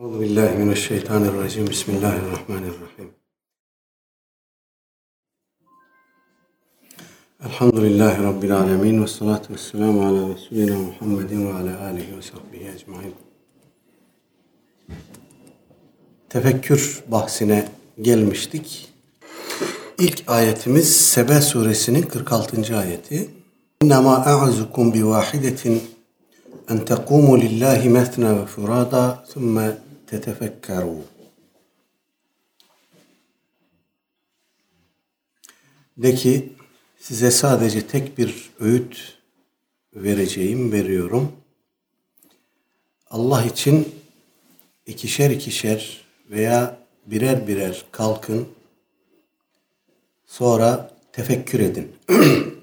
Euzu 0.00 0.20
billahi 0.20 0.58
mineşşeytanirracim. 0.58 1.66
Bismillahirrahmanirrahim. 1.66 3.10
Elhamdülillahi 7.44 8.22
Rabbil 8.22 8.56
alemin. 8.56 9.02
Ve 9.02 9.06
salatu 9.06 9.52
ve 9.52 9.58
selamu 9.58 10.06
ala 10.06 10.34
Resulina 10.34 10.78
Muhammedin 10.78 11.46
ve 11.46 11.52
ala 11.52 11.80
alihi 11.80 12.16
ve 12.16 12.22
sahbihi 12.22 12.68
ecmain. 12.68 13.14
Tefekkür 16.28 17.04
bahsine 17.08 17.68
gelmiştik. 18.00 18.88
İlk 19.98 20.22
ayetimiz 20.26 20.96
Sebe 20.96 21.40
suresinin 21.40 22.02
46. 22.02 22.76
ayeti. 22.76 23.30
İnnemâ 23.82 24.24
e'azukum 24.26 24.94
bi 24.94 25.06
vahidetin 25.06 25.82
en 26.70 26.84
tekumu 26.84 27.40
lillahi 27.40 27.88
methna 27.88 28.40
ve 28.40 28.46
furada 28.46 29.24
thumme 29.32 29.85
tetefekkeru. 30.06 31.04
De 35.96 36.14
ki 36.14 36.52
size 36.98 37.30
sadece 37.30 37.86
tek 37.86 38.18
bir 38.18 38.50
öğüt 38.60 39.18
vereceğim, 39.94 40.72
veriyorum. 40.72 41.32
Allah 43.10 43.44
için 43.44 43.94
ikişer 44.86 45.30
ikişer 45.30 46.04
veya 46.30 46.78
birer 47.06 47.46
birer 47.46 47.84
kalkın. 47.92 48.48
Sonra 50.26 50.90
tefekkür 51.12 51.60
edin. 51.60 51.92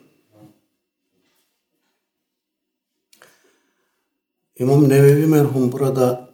İmam 4.60 4.90
Nevevi 4.90 5.26
merhum 5.28 5.72
burada 5.72 6.30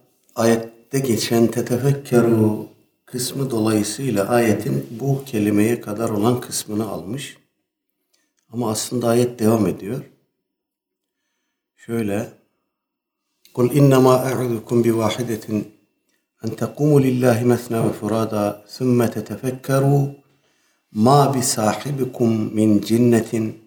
ayette 0.92 1.08
geçen 1.08 1.46
tetefekkeru 1.46 2.66
kısmı 3.06 3.50
dolayısıyla 3.50 4.28
ayetin 4.28 4.86
bu 4.90 5.24
kelimeye 5.24 5.80
kadar 5.80 6.08
olan 6.10 6.40
kısmını 6.40 6.88
almış. 6.88 7.36
Ama 8.52 8.70
aslında 8.70 9.08
ayet 9.08 9.38
devam 9.38 9.66
ediyor. 9.66 10.02
Şöyle 11.76 12.28
Kul 13.54 13.70
innema 13.70 14.30
e'udukum 14.30 14.84
bi 14.84 14.96
vahidetin 14.96 15.68
en 16.44 16.50
tekumu 16.50 17.02
lillahi 17.02 17.44
mesna 17.44 17.88
ve 17.88 17.92
furada 17.92 18.64
thumme 18.76 19.10
tetefekkeru 19.10 20.14
ma 20.92 21.34
bi 21.34 21.42
sahibikum 21.42 22.54
min 22.54 22.80
cinnetin 22.80 23.58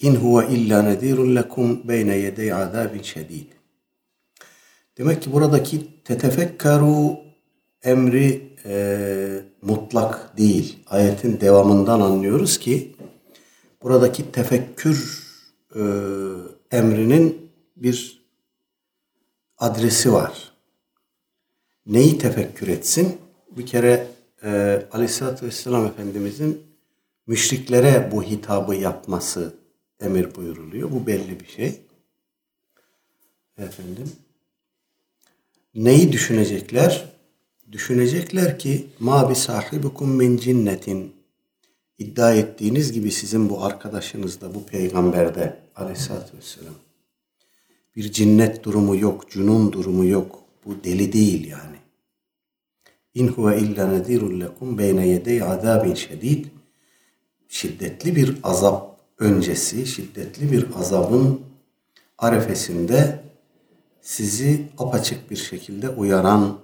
in 0.00 0.14
huve 0.14 0.48
illa 0.48 0.82
nedirun 0.82 1.36
lekum 1.36 1.88
beyne 1.88 2.16
yedey 2.16 2.52
azabin 2.52 3.02
şedid. 3.02 3.55
Demek 4.98 5.22
ki 5.22 5.32
buradaki 5.32 6.02
tetefekkeru 6.04 7.18
emri 7.82 8.56
e, 8.64 9.44
mutlak 9.62 10.38
değil. 10.38 10.78
Ayetin 10.86 11.40
devamından 11.40 12.00
anlıyoruz 12.00 12.58
ki 12.58 12.96
buradaki 13.82 14.32
tefekkür 14.32 15.26
e, 15.74 15.82
emrinin 16.70 17.50
bir 17.76 18.26
adresi 19.58 20.12
var. 20.12 20.52
Neyi 21.86 22.18
tefekkür 22.18 22.68
etsin? 22.68 23.18
Bir 23.56 23.66
kere 23.66 24.06
e, 24.42 24.82
Aleyhisselatü 24.92 25.46
Vesselam 25.46 25.86
Efendimizin 25.86 26.62
müşriklere 27.26 28.08
bu 28.12 28.22
hitabı 28.22 28.74
yapması 28.74 29.54
emir 30.00 30.34
buyuruluyor. 30.34 30.90
Bu 30.90 31.06
belli 31.06 31.40
bir 31.40 31.46
şey. 31.46 31.80
Efendim. 33.58 34.12
Neyi 35.76 36.12
düşünecekler? 36.12 37.04
Düşünecekler 37.72 38.58
ki 38.58 38.86
ma 39.00 39.30
bi 39.30 39.34
sahibukum 39.34 40.10
min 40.10 40.36
cinnetin 40.36 41.12
iddia 41.98 42.34
ettiğiniz 42.34 42.92
gibi 42.92 43.10
sizin 43.10 43.50
bu 43.50 43.64
arkadaşınızda, 43.64 44.54
bu 44.54 44.66
peygamberde 44.66 45.56
aleyhissalatü 45.76 46.36
vesselam 46.36 46.74
bir 47.96 48.12
cinnet 48.12 48.64
durumu 48.64 48.96
yok, 48.96 49.30
cunun 49.30 49.72
durumu 49.72 50.06
yok. 50.06 50.42
Bu 50.66 50.84
deli 50.84 51.12
değil 51.12 51.46
yani. 51.46 51.76
İn 53.14 53.28
huve 53.28 53.58
illa 53.58 53.86
nedirun 53.88 54.40
lekum 54.40 54.78
beyne 54.78 55.08
yedey 55.08 55.42
azabin 55.42 55.94
şedid. 55.94 56.46
Şiddetli 57.48 58.16
bir 58.16 58.36
azap 58.42 59.00
öncesi, 59.18 59.86
şiddetli 59.86 60.52
bir 60.52 60.66
azabın 60.78 61.40
arefesinde 62.18 63.25
sizi 64.06 64.68
apaçık 64.78 65.30
bir 65.30 65.36
şekilde 65.36 65.88
uyaran 65.88 66.58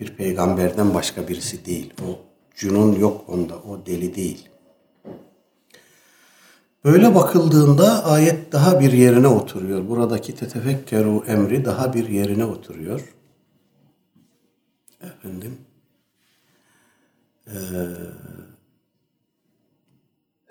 bir 0.00 0.16
peygamberden 0.16 0.94
başka 0.94 1.28
birisi 1.28 1.64
değil. 1.64 1.94
O 2.02 2.18
cunun 2.54 2.92
yok 2.92 3.28
onda, 3.28 3.54
o 3.56 3.86
deli 3.86 4.14
değil. 4.14 4.48
Böyle 6.84 7.14
bakıldığında 7.14 8.04
ayet 8.04 8.52
daha 8.52 8.80
bir 8.80 8.92
yerine 8.92 9.26
oturuyor. 9.28 9.88
Buradaki 9.88 10.34
tetefekkeru 10.34 11.24
emri 11.26 11.64
daha 11.64 11.94
bir 11.94 12.08
yerine 12.08 12.44
oturuyor. 12.44 13.14
Efendim. 15.02 15.58
Ee, 17.46 17.52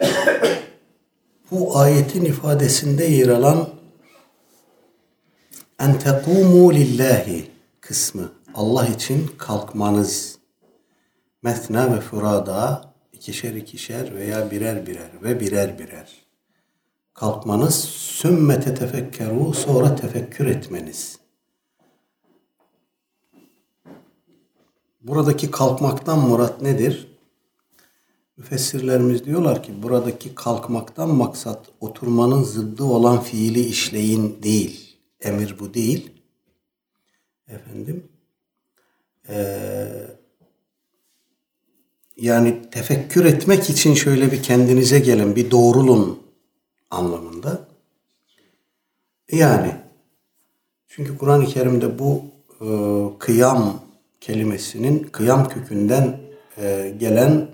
bu 1.51 1.77
ayetin 1.77 2.25
ifadesinde 2.25 3.05
yer 3.05 3.27
alan 3.27 3.80
en 5.81 5.99
tekumu 5.99 6.73
lillahi 6.73 7.51
kısmı 7.79 8.31
Allah 8.53 8.87
için 8.87 9.29
kalkmanız 9.37 10.37
methna 11.43 11.95
ve 11.95 11.99
furada 11.99 12.93
ikişer 13.13 13.55
ikişer 13.55 14.15
veya 14.15 14.51
birer 14.51 14.87
birer 14.87 15.09
ve 15.23 15.39
birer 15.39 15.79
birer 15.79 16.25
kalkmanız 17.13 17.75
sümme 17.85 18.59
tetefekkeru 18.59 19.53
sonra 19.53 19.95
tefekkür 19.95 20.45
etmeniz. 20.45 21.19
Buradaki 25.01 25.51
kalkmaktan 25.51 26.19
murat 26.19 26.61
nedir? 26.61 27.07
Müfessirlerimiz 28.37 29.25
diyorlar 29.25 29.63
ki 29.63 29.83
buradaki 29.83 30.35
kalkmaktan 30.35 31.09
maksat 31.09 31.65
oturmanın 31.79 32.43
zıddı 32.43 32.83
olan 32.83 33.21
fiili 33.21 33.59
işleyin 33.59 34.43
değil. 34.43 34.90
Emir 35.21 35.59
bu 35.59 35.73
değil. 35.73 36.11
Efendim. 37.47 38.07
Ee, 39.29 39.87
yani 42.17 42.61
tefekkür 42.71 43.25
etmek 43.25 43.69
için 43.69 43.93
şöyle 43.93 44.31
bir 44.31 44.43
kendinize 44.43 44.99
gelin, 44.99 45.35
bir 45.35 45.51
doğrulun 45.51 46.23
anlamında. 46.91 47.67
Yani 49.31 49.75
çünkü 50.87 51.17
Kur'an-ı 51.17 51.45
Kerim'de 51.45 51.99
bu 51.99 52.25
e, 52.61 52.67
kıyam 53.19 53.83
kelimesinin 54.21 54.99
kıyam 55.03 55.49
kökünden 55.49 56.19
e, 56.57 56.95
gelen 56.99 57.47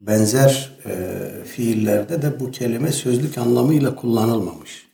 benzer 0.00 0.78
e, 0.86 1.44
fiillerde 1.44 2.22
de 2.22 2.40
bu 2.40 2.50
kelime 2.50 2.92
sözlük 2.92 3.38
anlamıyla 3.38 3.94
kullanılmamış. 3.94 4.87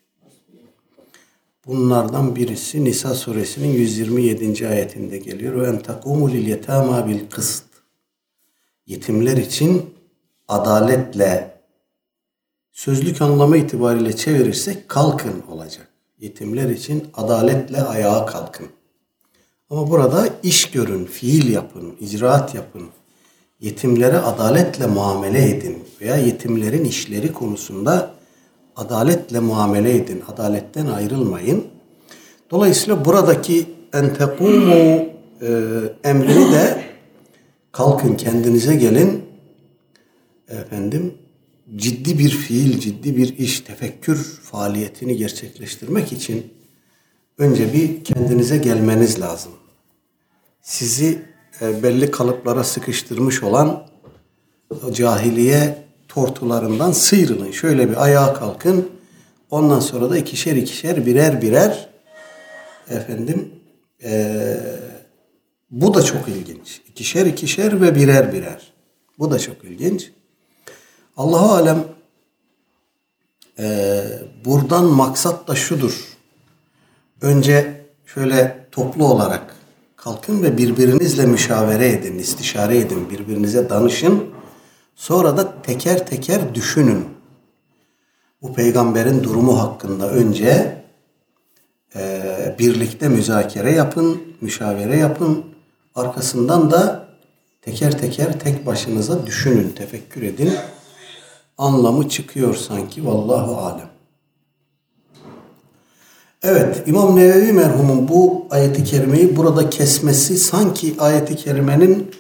Bunlardan 1.67 2.37
birisi 2.37 2.85
Nisa 2.85 3.15
suresinin 3.15 3.69
127. 3.69 4.69
ayetinde 4.69 5.19
geliyor. 5.19 5.61
Ve 5.61 5.67
en 5.67 5.79
takumu 5.79 6.31
lil 6.31 6.47
yetama 6.49 7.09
bil 7.09 7.21
kıst. 7.31 7.65
Yetimler 8.87 9.37
için 9.37 9.95
adaletle 10.49 11.61
sözlük 12.73 13.23
anlamı 13.23 13.57
itibariyle 13.57 14.17
çevirirsek 14.17 14.89
kalkın 14.89 15.43
olacak. 15.51 15.89
Yetimler 16.19 16.71
için 16.71 17.05
adaletle 17.15 17.83
ayağa 17.83 18.27
kalkın. 18.27 18.67
Ama 19.71 19.91
burada 19.91 20.29
iş 20.43 20.71
görün, 20.71 21.05
fiil 21.05 21.53
yapın, 21.53 21.97
icraat 22.01 22.55
yapın. 22.55 22.89
Yetimlere 23.61 24.19
adaletle 24.19 24.87
muamele 24.87 25.51
edin 25.51 25.85
veya 26.01 26.17
yetimlerin 26.17 26.85
işleri 26.85 27.33
konusunda 27.33 28.15
adaletle 28.77 29.41
muamele 29.41 29.97
edin. 29.97 30.23
Adaletten 30.29 30.87
ayrılmayın. 30.87 31.65
Dolayısıyla 32.51 33.05
buradaki 33.05 33.67
entekumu 33.93 34.75
e, 35.43 35.49
emrini 36.05 36.53
de 36.53 36.83
kalkın 37.73 38.17
kendinize 38.17 38.75
gelin 38.75 39.25
efendim 40.49 41.15
ciddi 41.77 42.19
bir 42.19 42.31
fiil, 42.31 42.79
ciddi 42.81 43.17
bir 43.17 43.39
iş, 43.39 43.61
tefekkür 43.61 44.41
faaliyetini 44.43 45.17
gerçekleştirmek 45.17 46.13
için 46.13 46.53
önce 47.39 47.73
bir 47.73 48.05
kendinize 48.05 48.57
gelmeniz 48.57 49.21
lazım. 49.21 49.53
Sizi 50.63 51.23
e, 51.61 51.83
belli 51.83 52.11
kalıplara 52.11 52.65
sıkıştırmış 52.65 53.43
olan 53.43 53.87
o 54.87 54.93
cahiliye 54.93 55.84
tortularından 56.15 56.93
sıyrılın. 56.93 57.51
Şöyle 57.51 57.91
bir 57.91 58.05
ayağa 58.05 58.35
kalkın. 58.35 58.89
Ondan 59.51 59.81
sonra 59.81 60.11
da 60.11 60.19
ikişer 60.19 60.57
ikişer 60.57 61.07
birer 61.07 61.43
birer 61.43 61.89
efendim 62.91 63.51
Ee, 64.05 64.57
bu 65.71 65.95
da 65.95 66.03
çok 66.03 66.29
ilginç. 66.29 66.81
İkişer 66.89 67.27
ikişer 67.27 67.81
ve 67.81 67.95
birer 67.95 68.33
birer. 68.33 68.73
Bu 69.19 69.31
da 69.31 69.39
çok 69.39 69.65
ilginç. 69.65 70.11
Allahu 71.17 71.55
alem 71.55 71.85
e, 73.59 74.05
buradan 74.45 74.85
maksat 74.85 75.49
da 75.49 75.55
şudur. 75.55 76.17
Önce 77.21 77.87
şöyle 78.07 78.67
toplu 78.73 79.07
olarak 79.07 79.57
kalkın 79.97 80.43
ve 80.43 80.59
birbirinizle 80.59 81.27
müşavere 81.27 81.89
edin, 81.89 82.19
istişare 82.19 82.79
edin, 82.79 83.11
birbirinize 83.11 83.71
danışın. 83.71 84.25
Sonra 84.95 85.37
da 85.37 85.63
teker 85.63 86.07
teker 86.07 86.55
düşünün. 86.55 87.05
Bu 88.43 88.55
peygamberin 88.55 89.25
durumu 89.25 89.61
hakkında 89.61 90.11
önce 90.11 90.83
e, 91.97 92.57
birlikte 92.59 93.09
müzakere 93.09 93.73
yapın, 93.73 94.23
müşavere 94.41 94.97
yapın. 94.97 95.45
Arkasından 95.95 96.71
da 96.71 97.09
teker 97.63 97.99
teker 97.99 98.41
tek 98.41 98.67
başınıza 98.67 99.27
düşünün, 99.27 99.71
tefekkür 99.71 100.23
edin. 100.23 100.53
Anlamı 101.59 102.09
çıkıyor 102.09 102.55
sanki. 102.55 103.07
Vallahu 103.07 103.57
alem. 103.57 103.89
Evet, 106.43 106.83
İmam 106.87 107.17
Nevevi 107.17 107.53
merhumun 107.53 108.09
bu 108.09 108.47
ayeti 108.51 108.85
kerimeyi 108.85 109.37
burada 109.37 109.71
kesmesi 109.71 110.39
sanki 110.39 110.95
ayeti 110.99 111.37
kerimenin 111.37 112.11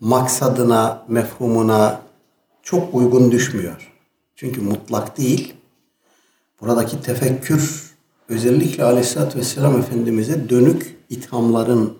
maksadına, 0.00 1.02
mefhumuna 1.08 2.05
çok 2.66 2.94
uygun 2.94 3.32
düşmüyor. 3.32 3.92
Çünkü 4.36 4.60
mutlak 4.60 5.18
değil. 5.18 5.54
Buradaki 6.60 7.02
tefekkür 7.02 7.92
özellikle 8.28 8.84
Aleyhisselatü 8.84 9.38
Vesselam 9.38 9.78
Efendimiz'e 9.78 10.48
dönük 10.48 10.96
ithamların 11.08 11.98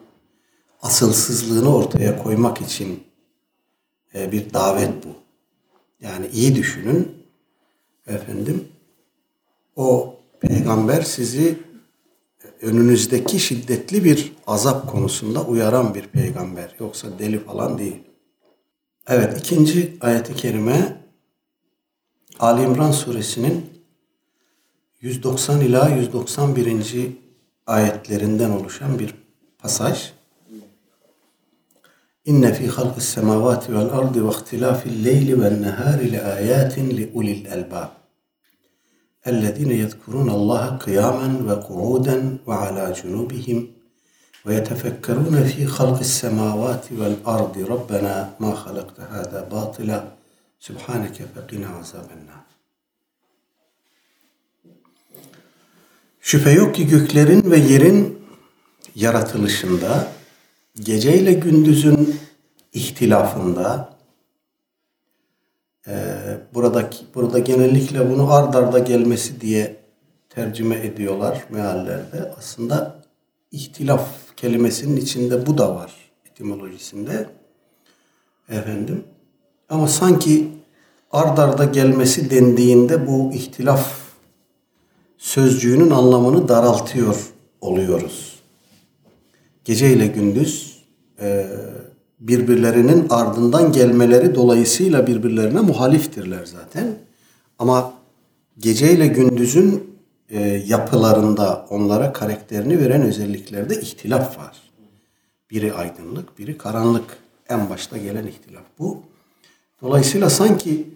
asılsızlığını 0.82 1.76
ortaya 1.76 2.22
koymak 2.22 2.60
için 2.60 3.04
e, 4.14 4.32
bir 4.32 4.52
davet 4.52 5.04
bu. 5.04 5.08
Yani 6.00 6.26
iyi 6.32 6.54
düşünün 6.56 7.08
efendim. 8.06 8.68
O 9.76 10.16
peygamber 10.40 11.02
sizi 11.02 11.58
önünüzdeki 12.62 13.40
şiddetli 13.40 14.04
bir 14.04 14.32
azap 14.46 14.90
konusunda 14.90 15.44
uyaran 15.44 15.94
bir 15.94 16.06
peygamber. 16.06 16.74
Yoksa 16.80 17.18
deli 17.18 17.44
falan 17.44 17.78
değil. 17.78 18.02
Evet 19.07 19.39
ikinci 19.39 19.97
ayeti 20.01 20.35
kerime 20.35 20.97
Ali 22.39 22.63
İmran 22.63 22.91
suresinin 22.91 23.65
190 25.01 25.61
ila 25.61 25.89
191. 25.89 27.17
ayetlerinden 27.67 28.49
oluşan 28.49 28.99
bir 28.99 29.15
pasaj. 29.59 30.11
İnne 32.25 32.53
fi 32.53 32.67
halqis 32.67 33.05
semavati 33.05 33.73
vel 33.73 33.89
ardı 33.89 34.27
ve 34.27 34.29
ihtilafil 34.29 35.05
leyli 35.05 35.41
ven 35.41 35.61
nehari 35.61 36.11
le 36.11 36.23
ayatin 36.23 36.89
li 36.97 37.11
ulil 37.13 37.45
elbab. 37.45 37.89
اَلَّذ۪ينَ 39.29 39.71
يَذْكُرُونَ 39.83 40.29
اللّٰهَ 40.37 40.63
قِيَامًا 40.85 41.29
وَقُعُودًا 41.47 42.17
وَعَلَى 42.47 42.85
جُنُوبِهِمْ 42.99 43.59
وَيَتَفَكَّرُونَ 44.45 45.35
ف۪ي 45.51 45.63
خَلْقِ 45.77 45.99
السَّمَاوَاتِ 46.09 46.85
وَالْأَرْضِ 46.99 47.55
رَبَّنَا 47.73 48.15
مَا 48.43 48.51
خَلَقْتَ 48.63 48.97
هَذَا 49.15 49.39
بَاطِلًا 49.53 49.99
سُبْحَانَكَ 50.67 51.17
فَقِنَا 51.33 51.67
عَذَابَ 51.77 52.09
النَّارِ 52.17 52.43
Şüphe 56.21 56.51
yok 56.51 56.75
ki 56.75 56.87
göklerin 56.87 57.51
ve 57.51 57.57
yerin 57.57 58.21
yaratılışında, 58.95 60.07
geceyle 60.75 61.33
gündüzün 61.33 62.19
ihtilafında, 62.73 63.93
e, 65.87 65.93
buradaki 66.53 66.97
burada 67.15 67.39
genellikle 67.39 68.09
bunu 68.09 68.33
ard 68.33 68.53
arda 68.53 68.79
gelmesi 68.79 69.41
diye 69.41 69.75
tercüme 70.29 70.75
ediyorlar 70.75 71.45
meallerde. 71.49 72.31
Aslında 72.37 73.01
ihtilaf 73.51 74.24
kelimesinin 74.36 74.96
içinde 74.96 75.46
bu 75.46 75.58
da 75.58 75.74
var 75.74 75.94
etimolojisinde. 76.30 77.26
Efendim. 78.48 79.04
Ama 79.68 79.88
sanki 79.88 80.48
ard 81.12 81.38
arda 81.38 81.64
gelmesi 81.64 82.30
dendiğinde 82.30 83.06
bu 83.06 83.32
ihtilaf 83.32 84.06
sözcüğünün 85.18 85.90
anlamını 85.90 86.48
daraltıyor 86.48 87.32
oluyoruz. 87.60 88.40
Gece 89.64 89.92
ile 89.92 90.06
gündüz 90.06 90.82
e, 91.20 91.46
birbirlerinin 92.20 93.06
ardından 93.10 93.72
gelmeleri 93.72 94.34
dolayısıyla 94.34 95.06
birbirlerine 95.06 95.60
muhaliftirler 95.60 96.44
zaten. 96.44 96.98
Ama 97.58 97.92
gece 98.58 98.92
ile 98.92 99.06
gündüzün 99.06 99.95
e, 100.30 100.40
yapılarında 100.66 101.66
onlara 101.70 102.12
karakterini 102.12 102.80
veren 102.80 103.02
özelliklerde 103.02 103.80
ihtilaf 103.80 104.38
var. 104.38 104.56
Biri 105.50 105.72
aydınlık, 105.72 106.38
biri 106.38 106.58
karanlık. 106.58 107.16
En 107.48 107.70
başta 107.70 107.96
gelen 107.96 108.26
ihtilaf 108.26 108.64
bu. 108.78 109.02
Dolayısıyla 109.82 110.30
sanki 110.30 110.86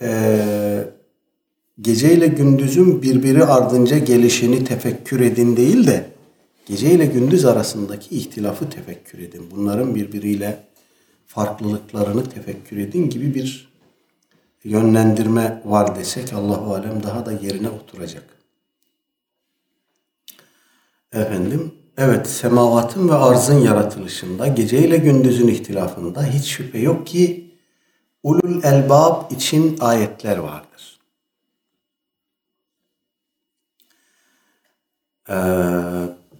e, 0.00 0.88
gece 1.80 2.12
ile 2.14 2.26
gündüzün 2.26 3.02
birbiri 3.02 3.44
ardınca 3.44 3.98
gelişini 3.98 4.64
tefekkür 4.64 5.20
edin 5.20 5.56
değil 5.56 5.86
de 5.86 6.06
gece 6.66 6.90
ile 6.90 7.06
gündüz 7.06 7.44
arasındaki 7.44 8.16
ihtilafı 8.16 8.70
tefekkür 8.70 9.18
edin. 9.18 9.42
Bunların 9.50 9.94
birbiriyle 9.94 10.58
farklılıklarını 11.26 12.24
tefekkür 12.24 12.76
edin 12.76 13.10
gibi 13.10 13.34
bir 13.34 13.74
yönlendirme 14.64 15.62
var 15.64 15.96
desek 15.96 16.32
Allahu 16.32 16.74
alem 16.74 17.02
daha 17.02 17.26
da 17.26 17.32
yerine 17.32 17.68
oturacak. 17.68 18.33
Efendim, 21.14 21.74
evet 21.98 22.26
semavatın 22.26 23.08
ve 23.08 23.14
arzın 23.14 23.58
yaratılışında, 23.58 24.46
gece 24.46 24.78
ile 24.78 24.96
gündüzün 24.96 25.48
ihtilafında 25.48 26.24
hiç 26.24 26.44
şüphe 26.44 26.78
yok 26.78 27.06
ki 27.06 27.54
ulul 28.22 28.64
elbab 28.64 29.30
için 29.30 29.76
ayetler 29.80 30.38
vardır. 30.38 31.00
Ee, 35.28 35.34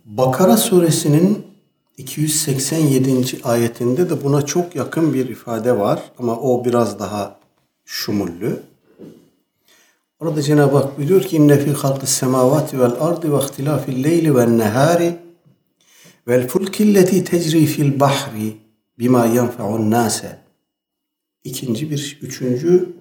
Bakara 0.05 0.57
suresinin 0.57 1.47
287. 1.97 3.41
ayetinde 3.45 4.11
de 4.11 4.25
buna 4.25 4.47
çok 4.47 4.77
yakın 4.77 5.15
bir 5.15 5.29
ifade 5.29 5.79
var 5.79 6.03
ama 6.19 6.41
o 6.41 6.65
biraz 6.65 6.99
daha 6.99 7.37
şumullü. 7.85 8.63
Orada 10.25 10.43
Cenab-ı 10.43 10.77
Hak 10.77 10.99
buyuruyor 10.99 11.23
ki 11.23 11.37
inne 11.37 11.59
fi 11.59 11.73
halqis 11.73 12.11
semavati 12.11 12.81
vel 12.81 12.93
ardı 13.01 13.33
ve 13.33 13.45
ihtilafil 13.45 14.05
leyli 14.05 14.37
ven 14.37 14.59
nehari 14.59 15.19
vel 16.29 16.49
fulkilleti 16.49 17.25
tecri 17.25 17.67
fil 17.67 18.01
bahri 18.01 18.57
bima 18.99 19.27
bir, 21.91 22.19
üçüncü, 22.23 22.93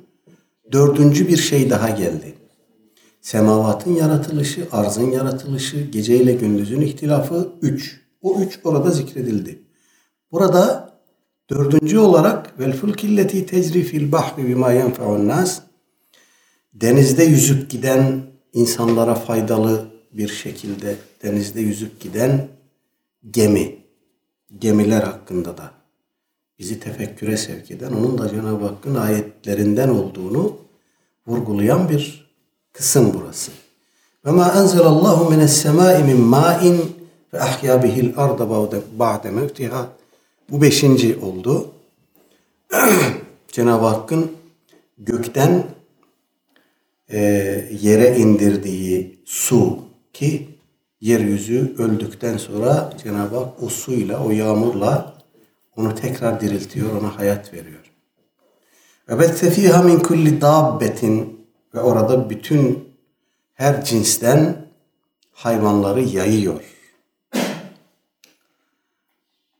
dördüncü 0.72 1.28
bir 1.28 1.38
şey 1.38 1.70
daha 1.70 1.90
geldi. 1.90 2.34
Semavatın 3.22 3.96
yaratılışı, 3.96 4.68
arzın 4.72 5.12
yaratılışı, 5.12 5.82
geceyle 5.82 6.34
gündüzün 6.34 6.82
ihtilafı 6.82 7.52
üç. 7.62 8.02
O 8.22 8.40
üç 8.40 8.60
orada 8.64 8.92
zikredildi. 8.92 9.60
Burada 10.32 10.90
dördüncü 11.50 11.98
olarak 11.98 12.60
vel 12.60 12.74
fulkilleti 12.74 13.46
tecri 13.46 13.84
fil 13.84 14.12
bahri 14.12 14.48
bima 14.48 14.72
yenfa'un 14.72 15.28
nas 15.28 15.62
denizde 16.74 17.24
yüzüp 17.24 17.70
giden 17.70 18.22
insanlara 18.54 19.16
faydalı 19.16 19.86
bir 20.12 20.28
şekilde 20.28 20.96
denizde 21.24 21.62
yüzüp 21.62 22.00
giden 22.00 22.48
gemi, 23.32 23.76
gemiler 24.60 25.02
hakkında 25.02 25.58
da 25.58 25.72
bizi 26.60 26.80
tefekküre 26.80 27.38
sevk 27.38 27.72
eden, 27.72 27.92
onun 27.92 28.18
da 28.18 28.30
Cenab-ı 28.30 28.66
Hakk'ın 28.66 28.96
ayetlerinden 28.96 29.90
olduğunu 29.90 30.58
vurgulayan 31.28 31.90
bir 31.90 32.34
kısım 32.74 33.14
burası. 33.14 33.52
Ve 34.26 34.32
ma 34.32 34.54
enzelallahu 34.58 35.30
mines 35.30 35.62
semai 35.62 36.04
min 36.04 36.20
ma'in 36.22 36.96
ve 37.34 37.42
ahya 37.42 37.84
bihil 37.84 38.14
arda 38.18 38.50
ba'de 39.00 39.32
mevtiha. 39.32 39.88
Bu 40.50 40.62
beşinci 40.62 41.20
oldu. 41.22 41.72
Cenab-ı 43.52 43.86
Hakk'ın 43.86 44.32
gökten 44.98 45.64
e, 47.14 47.20
yere 47.82 48.18
indirdiği 48.18 49.20
su 49.26 49.80
ki 50.14 50.50
yeryüzü 51.02 51.76
öldükten 51.78 52.38
sonra 52.38 52.94
Cenab-ı 53.04 53.38
Hak 53.38 53.64
o 53.64 53.70
suyla, 53.70 54.26
o 54.26 54.32
yağmurla 54.32 55.14
onu 55.76 55.96
tekrar 55.96 56.42
diriltiyor, 56.42 57.02
ona 57.02 57.18
hayat 57.18 57.54
veriyor. 57.54 57.92
Ve 59.10 59.20
bette 59.20 59.52
fiha 59.52 59.84
min 59.84 60.00
kulli 60.00 60.42
dabbetin 60.42 61.48
ve 61.76 61.82
orada 61.82 62.30
bütün 62.30 62.90
her 63.54 63.86
cinsten 63.86 64.66
hayvanları 65.32 66.02
yayıyor. 66.02 66.62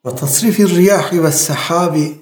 Ve 0.06 0.16
tasrifir 0.16 0.76
riyahi 0.76 1.24
ve 1.24 1.32
sahabi 1.32 2.18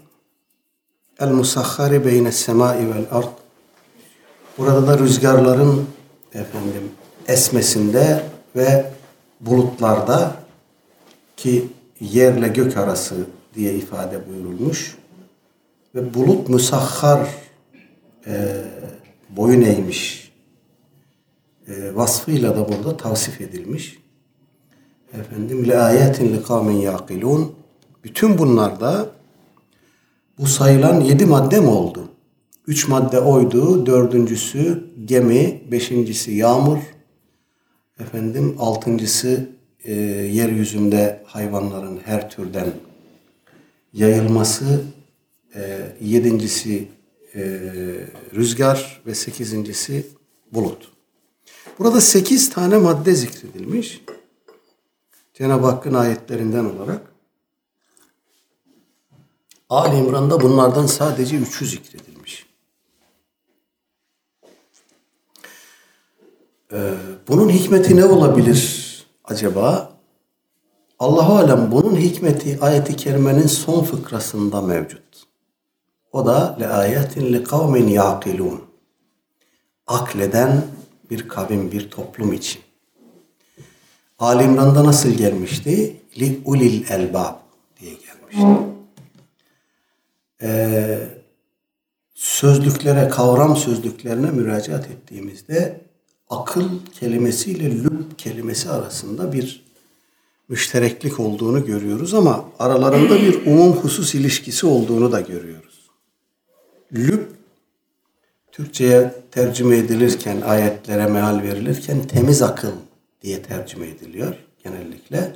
el 1.19 1.29
musahhari 1.29 2.05
beyne 2.05 2.31
semai 2.31 2.89
vel 2.89 3.05
ard. 3.11 3.40
Burada 4.57 4.87
da 4.87 4.99
rüzgarların 4.99 5.85
efendim 6.33 6.91
esmesinde 7.27 8.23
ve 8.55 8.91
bulutlarda 9.41 10.35
ki 11.37 11.67
yerle 11.99 12.47
gök 12.47 12.77
arası 12.77 13.15
diye 13.55 13.73
ifade 13.73 14.21
buyurulmuş 14.29 14.97
ve 15.95 16.13
bulut 16.13 16.49
musahhar 16.49 17.29
e, 18.27 18.63
boyun 19.29 19.61
eğmiş 19.61 20.31
e, 21.67 21.95
vasfıyla 21.95 22.55
da 22.55 22.69
burada 22.69 22.97
tavsif 22.97 23.41
edilmiş. 23.41 23.99
Efendim 25.13 25.67
le 25.67 25.79
ayetin 25.79 26.33
li 26.33 26.43
kavmin 26.43 26.77
yaqilun 26.77 27.55
bütün 28.03 28.37
bunlarda 28.37 29.09
bu 30.39 30.47
sayılan 30.47 31.01
yedi 31.01 31.25
madde 31.25 31.59
mi 31.59 31.67
oldu? 31.67 32.10
Üç 32.67 32.87
madde 32.87 33.19
oydu, 33.19 33.85
dördüncüsü 33.85 34.83
gemi, 35.05 35.61
beşincisi 35.71 36.31
yağmur, 36.31 36.79
efendim 37.99 38.55
altıncısı 38.59 39.49
e, 39.83 39.93
yeryüzünde 40.31 41.23
hayvanların 41.25 41.99
her 42.05 42.29
türden 42.29 42.67
yayılması, 43.93 44.81
e, 45.55 45.79
yedincisi 46.01 46.87
e, 47.35 47.41
rüzgar 48.35 49.01
ve 49.05 49.15
sekizincisi 49.15 50.07
bulut. 50.51 50.91
Burada 51.79 52.01
sekiz 52.01 52.49
tane 52.49 52.77
madde 52.77 53.15
zikredilmiş. 53.15 54.01
Cenab-ı 55.33 55.65
Hakk'ın 55.65 55.93
ayetlerinden 55.93 56.65
olarak. 56.65 57.01
Ali 59.69 59.97
İmran'da 59.97 60.41
bunlardan 60.41 60.85
sadece 60.85 61.37
üçü 61.37 61.65
zikredilmiş. 61.65 62.10
Ee, 66.71 66.93
bunun 67.27 67.49
hikmeti 67.49 67.95
ne 67.95 68.05
olabilir 68.05 68.81
acaba? 69.23 69.91
Allahu 70.99 71.33
alem 71.33 71.71
bunun 71.71 71.95
hikmeti 71.95 72.57
ayeti 72.61 72.95
kerimenin 72.95 73.47
son 73.47 73.83
fıkrasında 73.83 74.61
mevcut. 74.61 75.23
O 76.11 76.25
da 76.25 76.57
le 76.59 76.67
ayetin 76.67 77.33
li 77.33 77.43
kavmin 77.43 77.87
yaqilun. 77.87 78.61
Akleden 79.87 80.61
bir 81.09 81.27
kavim, 81.27 81.71
bir 81.71 81.89
toplum 81.89 82.33
için. 82.33 82.61
Ali 84.19 84.43
İmran'da 84.43 84.85
nasıl 84.85 85.09
gelmişti? 85.09 86.01
Li 86.19 86.41
ulil 86.45 86.89
elbab 86.89 87.35
diye 87.79 87.93
gelmişti. 87.93 88.67
Ee, 90.41 90.99
sözlüklere, 92.13 93.09
kavram 93.09 93.57
sözlüklerine 93.57 94.31
müracaat 94.31 94.85
ettiğimizde 94.85 95.81
akıl 96.31 96.69
kelimesiyle 96.99 97.83
lüb 97.83 98.17
kelimesi 98.17 98.69
arasında 98.69 99.33
bir 99.33 99.63
müştereklik 100.49 101.19
olduğunu 101.19 101.65
görüyoruz 101.65 102.13
ama 102.13 102.45
aralarında 102.59 103.21
bir 103.21 103.45
umum 103.45 103.73
husus 103.73 104.15
ilişkisi 104.15 104.65
olduğunu 104.65 105.11
da 105.11 105.21
görüyoruz. 105.21 105.89
Lüb 106.93 107.21
Türkçe'ye 108.51 109.15
tercüme 109.31 109.77
edilirken, 109.77 110.41
ayetlere 110.41 111.07
meal 111.07 111.41
verilirken 111.41 112.07
temiz 112.07 112.41
akıl 112.41 112.71
diye 113.21 113.41
tercüme 113.41 113.87
ediliyor 113.87 114.35
genellikle. 114.63 115.35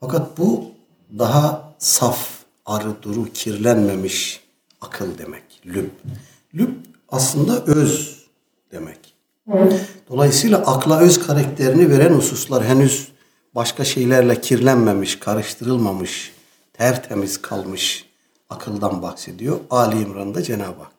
Fakat 0.00 0.38
bu 0.38 0.70
daha 1.18 1.74
saf, 1.78 2.28
arı 2.66 3.02
duru, 3.02 3.24
kirlenmemiş 3.24 4.40
akıl 4.80 5.18
demek. 5.18 5.42
Lüb. 5.66 5.90
Lüb 6.54 6.70
aslında 7.08 7.64
öz 7.64 8.24
demek. 8.72 9.05
Dolayısıyla 10.10 10.58
akla 10.58 11.00
öz 11.00 11.26
karakterini 11.26 11.90
veren 11.90 12.14
hususlar 12.14 12.64
henüz 12.64 13.08
başka 13.54 13.84
şeylerle 13.84 14.40
kirlenmemiş, 14.40 15.18
karıştırılmamış, 15.18 16.32
tertemiz 16.72 17.42
kalmış 17.42 18.04
akıldan 18.50 19.02
bahsediyor. 19.02 19.60
Ali 19.70 20.02
İmran'da 20.02 20.42
Cenab-ı 20.42 20.82
Hak. 20.82 20.92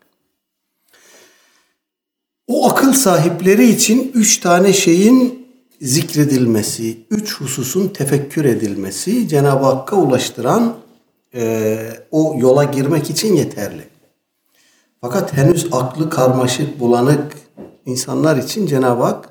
O 2.48 2.70
akıl 2.70 2.94
sahipleri 2.94 3.70
için 3.70 4.12
üç 4.14 4.38
tane 4.38 4.74
şeyin 4.74 5.48
zikredilmesi, 5.82 6.98
üç 7.12 7.42
hususun 7.42 7.88
tefekkür 7.88 8.46
edilmesi 8.46 9.28
Cenab-ı 9.28 9.66
Hakk'a 9.66 9.96
ulaştıran 9.96 10.76
e, 11.36 11.78
o 12.12 12.36
yola 12.40 12.64
girmek 12.64 13.10
için 13.10 13.36
yeterli. 13.36 13.84
Fakat 15.02 15.34
henüz 15.34 15.68
aklı 15.72 16.10
karmaşık, 16.10 16.80
bulanık 16.80 17.47
insanlar 17.88 18.38
için 18.38 18.66
Cenab-ı 18.66 19.04
Hak 19.04 19.30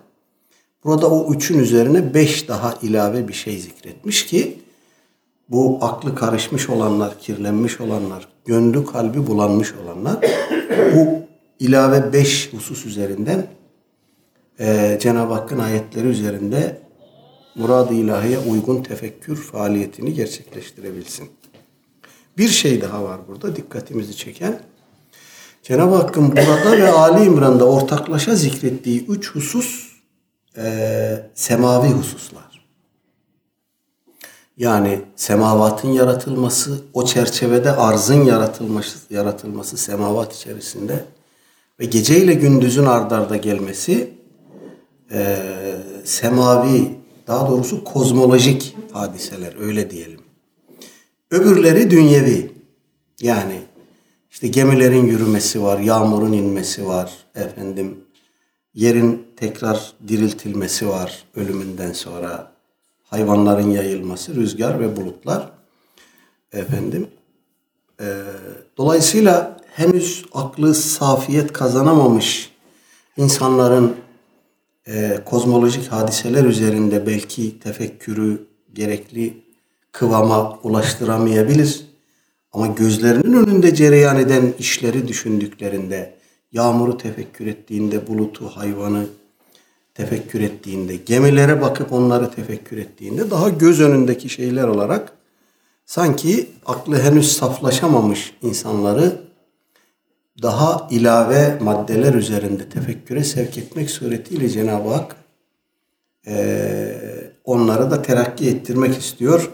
burada 0.85 1.11
o 1.11 1.35
üçün 1.35 1.59
üzerine 1.59 2.15
beş 2.15 2.49
daha 2.49 2.75
ilave 2.83 3.29
bir 3.29 3.33
şey 3.33 3.59
zikretmiş 3.59 4.27
ki 4.27 4.59
bu 5.49 5.79
aklı 5.81 6.15
karışmış 6.15 6.71
olanlar, 6.71 7.19
kirlenmiş 7.21 7.81
olanlar, 7.81 8.29
gönlü 8.45 8.87
kalbi 8.87 9.27
bulanmış 9.27 9.75
olanlar 9.75 10.17
bu 10.95 11.07
ilave 11.61 12.13
beş 12.13 12.53
husus 12.53 12.87
üzerinden 12.87 13.47
e, 14.61 14.99
Cenab-ı 15.01 15.35
Hakk'ın 15.35 15.59
ayetleri 15.59 16.07
üzerinde 16.07 16.79
murad-ı 17.55 17.95
ilahiye 17.95 18.39
uygun 18.39 18.83
tefekkür 18.83 19.37
faaliyetini 19.37 20.15
gerçekleştirebilsin. 20.15 21.29
Bir 22.39 22.49
şey 22.49 22.81
daha 22.81 23.05
var 23.05 23.21
burada 23.29 23.57
dikkatimizi 23.57 24.17
çeken. 24.17 24.61
Cenab-ı 25.69 25.95
Hakk'ın 25.95 26.33
burada 26.33 26.79
ve 26.79 26.91
Ali 26.91 27.25
İmran'da 27.25 27.65
ortaklaşa 27.65 28.35
zikrettiği 28.35 29.07
üç 29.07 29.35
husus 29.35 29.93
e, 30.57 31.31
semavi 31.35 31.89
hususlar. 31.89 32.67
Yani 34.57 35.01
semavatın 35.17 35.89
yaratılması, 35.89 36.79
o 36.93 37.05
çerçevede 37.05 37.73
arzın 37.73 38.25
yaratılması, 38.25 39.15
yaratılması 39.15 39.77
semavat 39.77 40.35
içerisinde 40.35 41.05
ve 41.81 41.85
gece 41.85 42.19
ile 42.21 42.35
gündüzün 42.35 42.85
ardarda 42.85 43.37
gelmesi 43.37 44.15
e, 45.13 45.37
semavi, 46.05 46.99
daha 47.27 47.49
doğrusu 47.49 47.85
kozmolojik 47.85 48.77
hadiseler 48.93 49.55
öyle 49.61 49.91
diyelim. 49.91 50.21
Öbürleri 51.31 51.91
dünyevi. 51.91 52.53
Yani 53.21 53.61
işte 54.37 54.49
gemilerin 54.49 55.07
yürümesi 55.07 55.63
var, 55.63 55.79
yağmurun 55.79 56.33
inmesi 56.33 56.87
var, 56.87 57.13
efendim 57.35 58.01
yerin 58.75 59.27
tekrar 59.37 59.93
diriltilmesi 60.09 60.89
var 60.89 61.25
ölümünden 61.37 61.93
sonra, 61.93 62.53
hayvanların 63.05 63.71
yayılması, 63.71 64.35
rüzgar 64.35 64.81
ve 64.81 64.97
bulutlar. 64.97 65.51
Efendim, 66.53 67.09
e, 68.01 68.05
dolayısıyla 68.77 69.57
henüz 69.75 70.25
aklı 70.33 70.75
safiyet 70.75 71.53
kazanamamış 71.53 72.51
insanların 73.17 73.97
e, 74.87 75.21
kozmolojik 75.25 75.93
hadiseler 75.93 76.45
üzerinde 76.45 77.07
belki 77.07 77.59
tefekkürü 77.59 78.47
gerekli 78.75 79.43
kıvama 79.93 80.59
ulaştıramayabilir. 80.63 81.96
Ama 82.53 82.67
gözlerinin 82.67 83.33
önünde 83.33 83.75
cereyan 83.75 84.19
eden 84.19 84.55
işleri 84.59 85.09
düşündüklerinde, 85.09 86.15
yağmuru 86.53 86.99
tefekkür 86.99 87.47
ettiğinde, 87.47 88.07
bulutu, 88.07 88.49
hayvanı 88.49 89.07
tefekkür 89.95 90.41
ettiğinde, 90.41 90.97
gemilere 90.97 91.61
bakıp 91.61 91.93
onları 91.93 92.31
tefekkür 92.31 92.79
ettiğinde 92.79 93.31
daha 93.31 93.49
göz 93.49 93.81
önündeki 93.81 94.29
şeyler 94.29 94.69
olarak 94.69 95.13
sanki 95.87 96.51
aklı 96.67 96.99
henüz 96.99 97.33
saflaşamamış 97.33 98.35
insanları 98.43 99.21
daha 100.43 100.89
ilave 100.91 101.59
maddeler 101.61 102.15
üzerinde 102.15 102.69
tefekküre 102.69 103.25
sevk 103.25 103.59
etmek 103.59 103.91
suretiyle 103.91 104.49
Cenab-ı 104.49 104.89
Hak 104.89 105.17
e, 106.27 106.97
onları 107.45 107.91
da 107.91 108.03
terakki 108.03 108.49
ettirmek 108.49 108.99
istiyor 108.99 109.51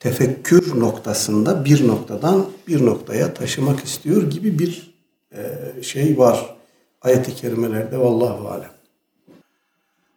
tefekkür 0.00 0.80
noktasında 0.80 1.64
bir 1.64 1.88
noktadan 1.88 2.50
bir 2.66 2.86
noktaya 2.86 3.34
taşımak 3.34 3.84
istiyor 3.84 4.30
gibi 4.30 4.58
bir 4.58 4.94
e, 5.32 5.42
şey 5.82 6.18
var 6.18 6.56
ayet-i 7.02 7.34
kerimelerde 7.34 7.98
vallahu 7.98 8.48
alem. 8.48 8.72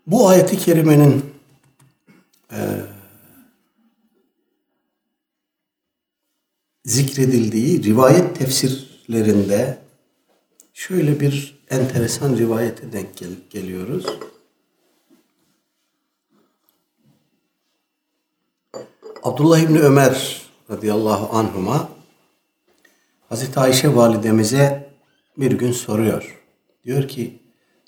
Bu 0.08 0.30
ayet-i 0.30 0.58
kerimenin 0.58 1.26
e, 2.52 2.60
zikredildiği 6.86 7.84
rivayet 7.84 8.36
tefsirlerinde 8.36 9.78
şöyle 10.74 11.20
bir 11.20 11.62
enteresan 11.70 12.38
rivayete 12.38 12.92
denk 12.92 13.18
gel 13.18 13.32
geliyoruz. 13.50 14.06
Abdullah 19.24 19.60
İbni 19.60 19.80
Ömer 19.80 20.42
radıyallahu 20.70 21.38
anhuma 21.38 21.90
Hazreti 23.30 23.60
Ayşe 23.60 23.96
validemize 23.96 24.90
bir 25.38 25.51
gün 25.51 25.72
soruyor. 25.72 26.42
Diyor 26.86 27.08
ki 27.08 27.40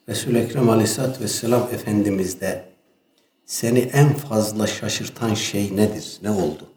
Resul-i 0.10 0.38
Ekrem 0.38 0.70
aleyhissalatü 0.70 1.24
vesselam 1.24 1.68
Efendimiz'de 1.72 2.66
seni 3.46 3.80
en 3.80 4.14
fazla 4.14 4.68
şaşırtan 4.68 5.34
şey 5.34 5.78
nedir? 5.78 6.18
Ne 6.24 6.32
oldu? 6.32 6.68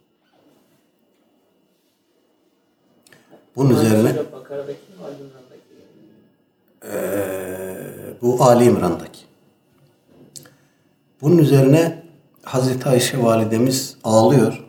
Bunun 3.56 3.70
üzerine 3.70 4.14
ee, 6.84 8.16
bu 8.22 8.44
Ali 8.44 8.64
İmran'daki. 8.64 9.20
Bunun 11.20 11.38
üzerine 11.38 12.05
Hazreti 12.46 12.88
Ayşe 12.88 13.22
validemiz 13.22 13.96
ağlıyor 14.04 14.64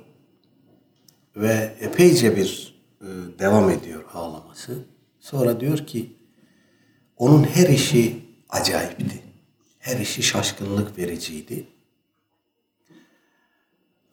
ve 1.36 1.76
epeyce 1.80 2.36
bir 2.36 2.80
e, 3.02 3.06
devam 3.40 3.70
ediyor 3.70 4.04
ağlaması. 4.14 4.86
Sonra 5.20 5.60
diyor 5.60 5.78
ki 5.78 6.16
onun 7.18 7.44
her 7.44 7.70
işi 7.70 8.26
acayipti. 8.50 9.24
Her 9.80 10.00
işi 10.00 10.24
şaşkınlık 10.24 10.98
vericiydi. 10.98 11.68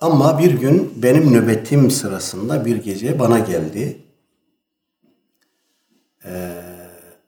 Ama 0.01 0.39
bir 0.39 0.51
gün 0.51 1.03
benim 1.03 1.33
nöbetim 1.33 1.91
sırasında 1.91 2.65
bir 2.65 2.77
gece 2.77 3.19
bana 3.19 3.39
geldi. 3.39 4.03
Ee, 6.25 6.63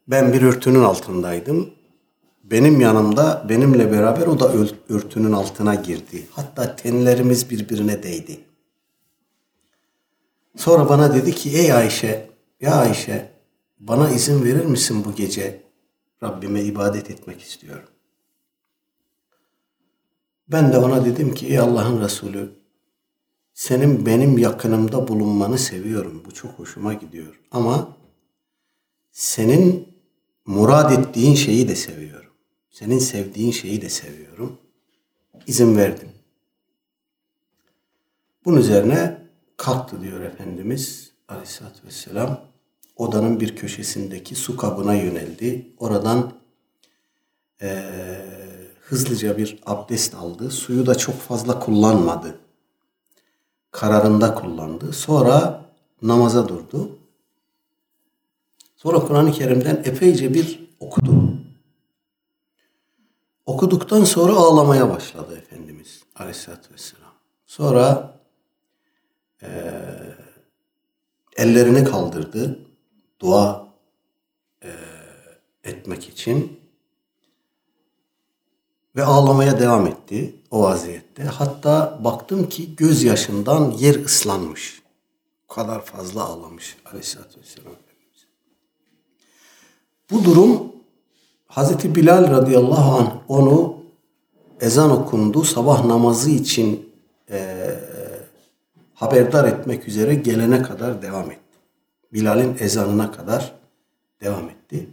ben 0.08 0.32
bir 0.32 0.42
örtünün 0.42 0.82
altındaydım. 0.82 1.75
Benim 2.50 2.80
yanımda 2.80 3.46
benimle 3.48 3.92
beraber 3.92 4.26
o 4.26 4.40
da 4.40 4.52
örtünün 4.88 5.32
altına 5.32 5.74
girdi. 5.74 6.26
Hatta 6.30 6.76
tenlerimiz 6.76 7.50
birbirine 7.50 8.02
değdi. 8.02 8.40
Sonra 10.56 10.88
bana 10.88 11.14
dedi 11.14 11.32
ki 11.32 11.58
ey 11.58 11.72
Ayşe, 11.72 12.30
ya 12.60 12.74
Ayşe 12.74 13.32
bana 13.78 14.10
izin 14.10 14.44
verir 14.44 14.64
misin 14.64 15.04
bu 15.04 15.14
gece 15.14 15.62
Rabbime 16.22 16.62
ibadet 16.62 17.10
etmek 17.10 17.42
istiyorum. 17.42 17.88
Ben 20.48 20.72
de 20.72 20.78
ona 20.78 21.04
dedim 21.04 21.34
ki 21.34 21.46
ey 21.46 21.58
Allah'ın 21.58 22.00
Resulü 22.00 22.52
senin 23.54 24.06
benim 24.06 24.38
yakınımda 24.38 25.08
bulunmanı 25.08 25.58
seviyorum. 25.58 26.22
Bu 26.26 26.34
çok 26.34 26.52
hoşuma 26.52 26.94
gidiyor. 26.94 27.40
Ama 27.50 27.96
senin 29.12 29.88
murad 30.46 30.92
ettiğin 30.92 31.34
şeyi 31.34 31.68
de 31.68 31.76
seviyorum. 31.76 32.25
Senin 32.78 32.98
sevdiğin 32.98 33.50
şeyi 33.50 33.82
de 33.82 33.88
seviyorum. 33.88 34.58
İzin 35.46 35.76
verdim. 35.76 36.08
Bunun 38.44 38.56
üzerine 38.56 39.18
kalktı 39.56 40.02
diyor 40.02 40.20
Efendimiz 40.20 41.12
Aleyhisselatü 41.28 41.86
Vesselam. 41.86 42.40
Odanın 42.96 43.40
bir 43.40 43.56
köşesindeki 43.56 44.34
su 44.34 44.56
kabına 44.56 44.94
yöneldi. 44.94 45.72
Oradan 45.78 46.32
e, 47.62 47.82
hızlıca 48.80 49.38
bir 49.38 49.58
abdest 49.66 50.14
aldı. 50.14 50.50
Suyu 50.50 50.86
da 50.86 50.94
çok 50.94 51.14
fazla 51.14 51.58
kullanmadı. 51.58 52.38
Kararında 53.70 54.34
kullandı. 54.34 54.92
Sonra 54.92 55.64
namaza 56.02 56.48
durdu. 56.48 56.98
Sonra 58.76 58.98
Kur'an-ı 58.98 59.32
Kerim'den 59.32 59.82
epeyce 59.84 60.34
bir 60.34 60.68
okudu. 60.80 61.35
Okuduktan 63.46 64.04
sonra 64.04 64.32
ağlamaya 64.32 64.90
başladı 64.90 65.36
Efendimiz 65.38 66.02
Aleyhisselatü 66.16 66.74
Vesselam. 66.74 67.12
Sonra 67.46 68.14
e, 69.42 69.48
ellerini 71.36 71.84
kaldırdı 71.84 72.58
dua 73.20 73.68
e, 74.64 74.70
etmek 75.64 76.08
için 76.08 76.60
ve 78.96 79.04
ağlamaya 79.04 79.60
devam 79.60 79.86
etti 79.86 80.36
o 80.50 80.62
vaziyette. 80.62 81.24
Hatta 81.24 82.00
baktım 82.04 82.48
ki 82.48 82.76
gözyaşından 82.76 83.70
yer 83.70 84.04
ıslanmış. 84.04 84.82
O 85.48 85.54
kadar 85.54 85.84
fazla 85.84 86.24
ağlamış 86.24 86.76
Aleyhisselatü 86.84 87.40
Vesselam 87.40 87.72
Bu 90.10 90.24
durum 90.24 90.75
Hazreti 91.56 91.94
Bilal 91.94 92.30
radıyallahu 92.30 92.98
anh 92.98 93.12
onu 93.28 93.76
ezan 94.60 94.90
okundu 94.90 95.44
sabah 95.44 95.84
namazı 95.84 96.30
için 96.30 96.92
e, 97.30 97.68
haberdar 98.94 99.44
etmek 99.44 99.88
üzere 99.88 100.14
gelene 100.14 100.62
kadar 100.62 101.02
devam 101.02 101.30
etti. 101.30 101.58
Bilal'in 102.12 102.56
ezanına 102.60 103.12
kadar 103.12 103.54
devam 104.20 104.48
etti. 104.48 104.88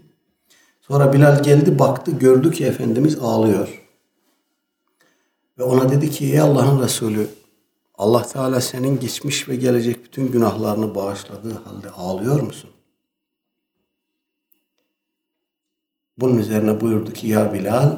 Sonra 0.81 1.13
Bilal 1.13 1.43
geldi 1.43 1.79
baktı 1.79 2.11
gördü 2.11 2.51
ki 2.51 2.65
Efendimiz 2.65 3.17
ağlıyor. 3.19 3.83
Ve 5.59 5.63
ona 5.63 5.89
dedi 5.89 6.09
ki 6.09 6.25
ey 6.25 6.39
Allah'ın 6.39 6.83
Resulü 6.83 7.27
Allah 7.95 8.21
Teala 8.21 8.61
senin 8.61 8.99
geçmiş 8.99 9.49
ve 9.49 9.55
gelecek 9.55 10.03
bütün 10.03 10.31
günahlarını 10.31 10.95
bağışladığı 10.95 11.63
halde 11.63 11.89
ağlıyor 11.89 12.41
musun? 12.41 12.69
Bunun 16.17 16.37
üzerine 16.37 16.81
buyurdu 16.81 17.13
ki 17.13 17.27
ya 17.27 17.53
Bilal 17.53 17.97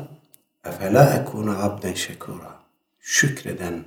efela 0.65 1.13
ekuna 1.13 1.63
abden 1.63 1.93
şekura 1.93 2.59
şükreden 2.99 3.85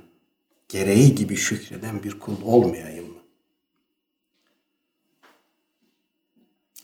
gereği 0.69 1.15
gibi 1.15 1.35
şükreden 1.35 2.03
bir 2.03 2.19
kul 2.19 2.35
olmayayım 2.45 3.07
mı? 3.07 3.19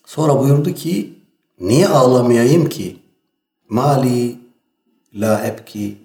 Sonra 0.06 0.40
buyurdu 0.40 0.74
ki 0.74 1.20
niye 1.60 1.88
ağlamayayım 1.88 2.70
ki? 2.70 3.00
Mali 3.70 4.40
la 5.14 5.48
ebki 5.48 5.98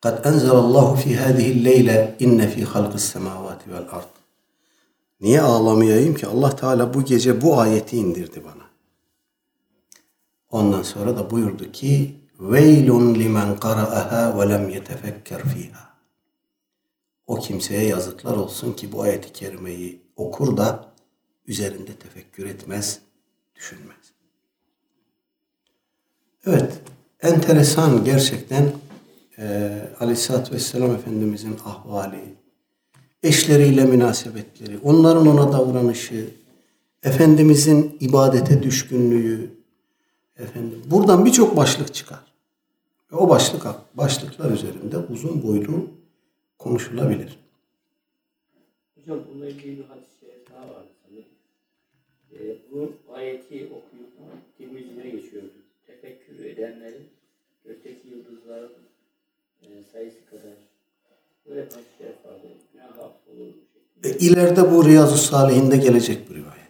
kad 0.00 0.24
enzelallahu 0.24 0.96
fi 0.96 1.16
hadihi 1.16 1.64
leyle 1.64 2.16
inne 2.20 2.48
fi 2.48 2.64
halqis 2.64 3.04
semavati 3.04 3.70
vel 3.70 3.86
ard. 3.92 4.08
Niye 5.20 5.40
ağlamayayım 5.40 6.14
ki? 6.14 6.26
Allah 6.26 6.56
Teala 6.56 6.94
bu 6.94 7.04
gece 7.04 7.40
bu 7.40 7.60
ayeti 7.60 7.96
indirdi 7.96 8.44
bana. 8.44 8.69
Ondan 10.50 10.82
sonra 10.82 11.16
da 11.16 11.30
buyurdu 11.30 11.72
ki 11.72 12.20
Veylun 12.40 13.14
limen 13.14 13.56
qara'aha 13.56 14.38
ve 14.38 14.48
lem 14.48 14.68
yetefekker 14.68 15.42
fiha. 15.42 15.90
O 17.26 17.34
kimseye 17.34 17.84
yazıklar 17.84 18.36
olsun 18.36 18.72
ki 18.72 18.92
bu 18.92 19.02
ayeti 19.02 19.32
kerimeyi 19.32 20.02
okur 20.16 20.56
da 20.56 20.92
üzerinde 21.46 21.92
tefekkür 21.92 22.46
etmez, 22.46 22.98
düşünmez. 23.56 24.12
Evet, 26.46 26.72
enteresan 27.22 28.04
gerçekten 28.04 28.72
e, 29.38 29.72
Aleyhisselatü 30.00 30.54
Vesselam 30.54 30.94
Efendimizin 30.94 31.56
ahvali, 31.64 32.34
eşleriyle 33.22 33.84
münasebetleri, 33.84 34.78
onların 34.78 35.26
ona 35.26 35.52
davranışı, 35.52 36.30
Efendimizin 37.02 37.96
ibadete 38.00 38.62
düşkünlüğü, 38.62 39.59
efendim, 40.42 40.82
buradan 40.86 41.24
birçok 41.24 41.56
başlık 41.56 41.94
çıkar. 41.94 42.30
Ve 43.12 43.16
o 43.16 43.28
başlık 43.28 43.66
başlıklar 43.94 44.50
üzerinde 44.50 44.98
uzun 44.98 45.42
boylu 45.42 45.90
konuşulabilir. 46.58 47.38
Hocam 48.96 49.18
bununla 49.30 49.48
ilgili 49.48 49.78
bir 49.78 49.84
hadis 49.84 50.08
daha 50.50 50.74
var 50.74 50.84
sanırım. 51.02 51.24
Ee, 52.32 52.56
bu 52.72 52.92
ayeti 53.14 53.54
okuyup 53.54 54.10
Tirmizi'ye 54.58 55.10
geçiyordu. 55.10 55.52
Tefekkür 55.86 56.44
edenlerin 56.44 57.08
gökteki 57.64 58.08
yıldızların 58.08 58.72
e, 59.62 59.66
sayısı 59.92 60.18
kadar 60.30 60.52
böyle 61.48 61.60
hadisler 61.60 62.30
vardı. 62.30 62.46
Günah 62.72 62.84
affolur. 62.84 63.52
E, 64.04 64.18
ileride 64.18 64.72
bu 64.72 64.84
Riyazu 64.84 65.16
Salihinde 65.16 65.76
gelecek 65.76 66.30
bir 66.30 66.34
rivayet. 66.34 66.60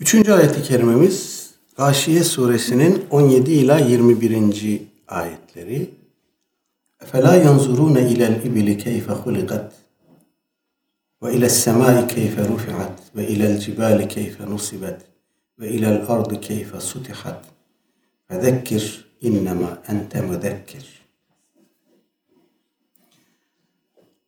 Üçüncü 0.00 0.32
ayeti 0.32 0.62
kerimemiz 0.62 1.31
Gâşiye 1.76 2.24
suresinin 2.24 3.04
17 3.10 3.50
ila 3.52 3.78
21. 3.78 4.82
ayetleri 5.08 5.90
Efela 7.02 7.36
yanzurune 7.36 8.10
ilel 8.10 8.44
ibili 8.44 8.78
keyfe 8.78 9.12
hulikat 9.12 9.72
ve 11.22 11.34
ilel 11.34 11.48
semai 11.48 12.06
keyfe 12.06 12.48
rufiat 12.48 12.92
ve 13.16 13.28
ilel 13.28 13.58
cibali 13.58 14.08
keyfe 14.08 14.46
nusibet 14.46 15.00
ve 15.58 15.68
ilel 15.70 16.04
ardı 16.08 16.40
keyfe 16.40 16.80
sutihat 16.80 17.44
ve 18.30 18.62
innema 19.20 19.78
ente 19.88 20.20
müdekkir. 20.20 21.02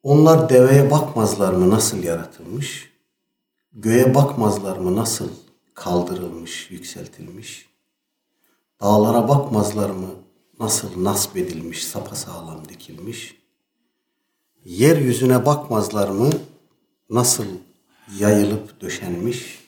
Onlar 0.02 0.48
deveye 0.48 0.90
bakmazlar 0.90 1.52
mı 1.52 1.70
nasıl 1.70 2.02
yaratılmış? 2.02 2.92
Göğe 3.72 4.14
bakmazlar 4.14 4.76
mı 4.76 4.96
nasıl 4.96 5.28
kaldırılmış, 5.74 6.70
yükseltilmiş? 6.70 7.68
Dağlara 8.80 9.28
bakmazlar 9.28 9.90
mı 9.90 10.10
nasıl 10.60 11.04
nasp 11.04 11.36
edilmiş, 11.36 11.86
sapasağlam 11.86 12.68
dikilmiş? 12.68 13.42
Yeryüzüne 14.64 15.46
bakmazlar 15.46 16.08
mı 16.08 16.30
nasıl 17.10 17.46
yayılıp 18.18 18.80
döşenmiş? 18.80 19.64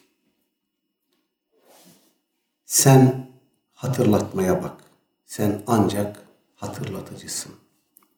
Sen 2.64 3.31
hatırlatmaya 3.73 4.62
bak. 4.62 4.85
Sen 5.27 5.62
ancak 5.66 6.23
hatırlatıcısın. 6.57 7.53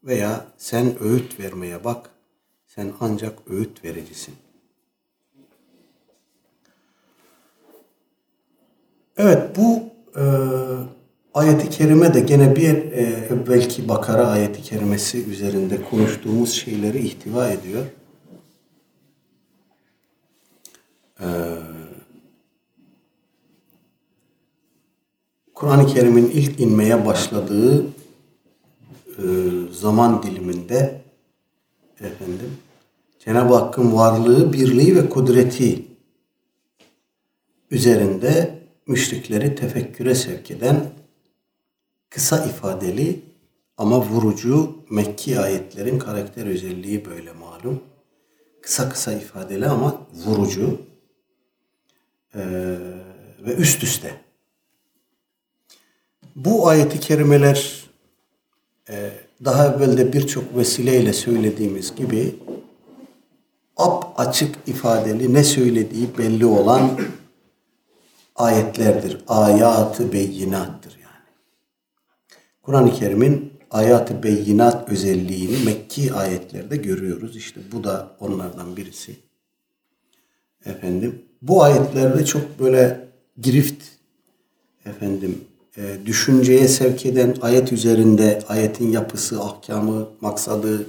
Veya 0.04 0.46
sen 0.58 1.02
öğüt 1.02 1.40
vermeye 1.40 1.84
bak. 1.84 2.10
Sen 2.66 2.92
ancak 3.00 3.38
öğüt 3.50 3.84
vericisin. 3.84 4.34
Evet 9.18 9.56
bu 9.56 9.82
e, 10.20 10.24
ayeti 11.34 11.70
kerime 11.70 12.14
de 12.14 12.20
gene 12.20 12.56
bir 12.56 12.74
e, 12.92 13.28
belki 13.48 13.88
Bakara 13.88 14.26
ayeti 14.26 14.62
kerimesi 14.62 15.24
üzerinde 15.24 15.82
konuştuğumuz 15.82 16.52
şeyleri 16.52 16.98
ihtiva 16.98 17.48
ediyor. 17.48 17.84
Ee, 21.20 21.26
Kur'an-ı 25.54 25.86
Kerim'in 25.86 26.30
ilk 26.30 26.60
inmeye 26.60 27.06
başladığı 27.06 27.86
e, 29.06 29.24
zaman 29.72 30.22
diliminde 30.22 31.02
efendim 32.00 32.58
Cenab-ı 33.18 33.54
Hakk'ın 33.54 33.92
varlığı, 33.92 34.52
birliği 34.52 34.96
ve 34.96 35.08
kudreti 35.08 35.84
üzerinde 37.70 38.57
müşrikleri 38.88 39.54
tefekküre 39.54 40.14
sevk 40.14 40.50
eden 40.50 40.90
kısa 42.10 42.44
ifadeli 42.44 43.20
ama 43.76 44.00
vurucu 44.00 44.78
Mekki 44.90 45.40
ayetlerin 45.40 45.98
karakter 45.98 46.46
özelliği 46.46 47.04
böyle 47.04 47.32
malum. 47.32 47.82
Kısa 48.62 48.88
kısa 48.88 49.12
ifadeli 49.12 49.66
ama 49.66 50.06
vurucu 50.12 50.80
ee, 52.34 52.40
ve 53.40 53.54
üst 53.54 53.82
üste. 53.82 54.14
Bu 56.36 56.68
ayeti 56.68 57.00
kerimeler 57.00 57.84
e, 58.88 59.10
daha 59.44 59.66
evvel 59.66 59.96
de 59.96 60.12
birçok 60.12 60.56
vesileyle 60.56 61.12
söylediğimiz 61.12 61.94
gibi 61.94 62.34
ap 63.76 64.20
açık 64.20 64.54
ifadeli 64.66 65.34
ne 65.34 65.44
söylediği 65.44 66.08
belli 66.18 66.46
olan 66.46 66.98
ayetlerdir. 68.38 69.18
Ayatı 69.28 70.12
beyinattır 70.12 70.92
yani. 70.92 71.26
Kur'an-ı 72.62 72.92
Kerim'in 72.92 73.52
ayat-ı 73.70 74.22
beyinat 74.22 74.88
özelliğini 74.88 75.64
Mekki 75.64 76.12
ayetlerde 76.12 76.76
görüyoruz. 76.76 77.36
İşte 77.36 77.60
bu 77.72 77.84
da 77.84 78.16
onlardan 78.20 78.76
birisi. 78.76 79.16
Efendim 80.66 81.22
bu 81.42 81.62
ayetlerde 81.62 82.24
çok 82.24 82.60
böyle 82.60 83.08
girift 83.40 83.84
efendim 84.84 85.44
e, 85.76 86.06
düşünceye 86.06 86.68
sevk 86.68 87.06
eden 87.06 87.36
ayet 87.40 87.72
üzerinde 87.72 88.42
ayetin 88.48 88.90
yapısı, 88.90 89.40
ahkamı, 89.42 90.08
maksadı 90.20 90.86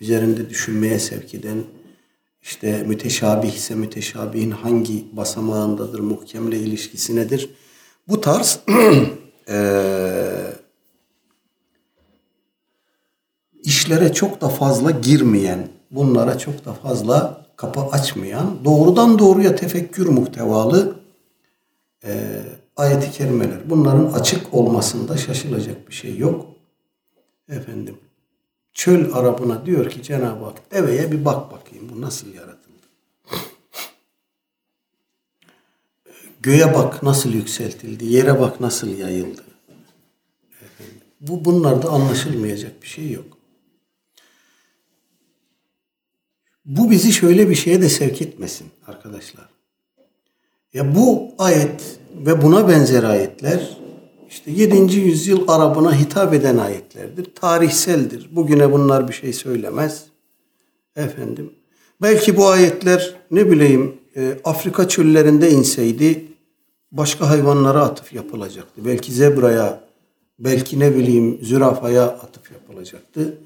üzerinde 0.00 0.50
düşünmeye 0.50 0.98
sevk 0.98 1.34
eden 1.34 1.64
işte 2.44 2.84
müteşabih 2.86 3.52
ise 3.52 3.74
müteşabihin 3.74 4.50
hangi 4.50 5.16
basamağındadır, 5.16 6.00
muhkemle 6.00 6.58
ilişkisi 6.58 7.16
nedir? 7.16 7.50
Bu 8.08 8.20
tarz 8.20 8.60
e, 9.48 9.56
işlere 13.62 14.12
çok 14.12 14.40
da 14.40 14.48
fazla 14.48 14.90
girmeyen, 14.90 15.68
bunlara 15.90 16.38
çok 16.38 16.64
da 16.64 16.72
fazla 16.72 17.46
kapı 17.56 17.80
açmayan, 17.80 18.64
doğrudan 18.64 19.18
doğruya 19.18 19.56
tefekkür 19.56 20.06
muhtevalı 20.08 20.96
e, 22.04 22.42
ayet-i 22.76 23.10
kerimeler. 23.10 23.70
Bunların 23.70 24.12
açık 24.12 24.54
olmasında 24.54 25.16
şaşılacak 25.16 25.88
bir 25.88 25.94
şey 25.94 26.16
yok. 26.16 26.46
Efendim, 27.48 27.96
çöl 28.74 29.12
Arabına 29.12 29.66
diyor 29.66 29.90
ki 29.90 30.02
Cenab-ı 30.02 30.44
Hak 30.44 30.72
deveye 30.72 31.12
bir 31.12 31.24
bak 31.24 31.52
bakayım 31.52 31.90
bu 31.94 32.00
nasıl 32.00 32.34
yaratıldı. 32.34 32.64
Göğe 36.40 36.74
bak 36.74 37.02
nasıl 37.02 37.32
yükseltildi, 37.32 38.04
yere 38.04 38.40
bak 38.40 38.60
nasıl 38.60 38.98
yayıldı. 38.98 39.44
Bu 41.20 41.44
bunlarda 41.44 41.88
anlaşılmayacak 41.88 42.82
bir 42.82 42.86
şey 42.86 43.10
yok. 43.10 43.38
Bu 46.64 46.90
bizi 46.90 47.12
şöyle 47.12 47.50
bir 47.50 47.54
şeye 47.54 47.82
de 47.82 47.88
sevk 47.88 48.22
etmesin 48.22 48.66
arkadaşlar. 48.86 49.48
Ya 50.74 50.94
bu 50.94 51.34
ayet 51.38 51.98
ve 52.14 52.42
buna 52.42 52.68
benzer 52.68 53.02
ayetler 53.02 53.83
işte 54.34 54.50
7. 54.50 54.96
yüzyıl 54.96 55.48
Arabına 55.48 56.00
hitap 56.00 56.34
eden 56.34 56.58
ayetlerdir. 56.58 57.34
Tarihseldir. 57.34 58.28
Bugüne 58.32 58.72
bunlar 58.72 59.08
bir 59.08 59.12
şey 59.12 59.32
söylemez. 59.32 60.04
Efendim. 60.96 61.50
Belki 62.02 62.36
bu 62.36 62.48
ayetler 62.48 63.14
ne 63.30 63.50
bileyim 63.50 63.94
e, 64.16 64.38
Afrika 64.44 64.88
çöllerinde 64.88 65.50
inseydi 65.50 66.24
başka 66.92 67.30
hayvanlara 67.30 67.82
atıf 67.82 68.12
yapılacaktı. 68.12 68.84
Belki 68.84 69.12
zebraya, 69.12 69.80
belki 70.38 70.80
ne 70.80 70.94
bileyim 70.94 71.38
zürafaya 71.42 72.04
atıf 72.04 72.50
yapılacaktı. 72.52 73.38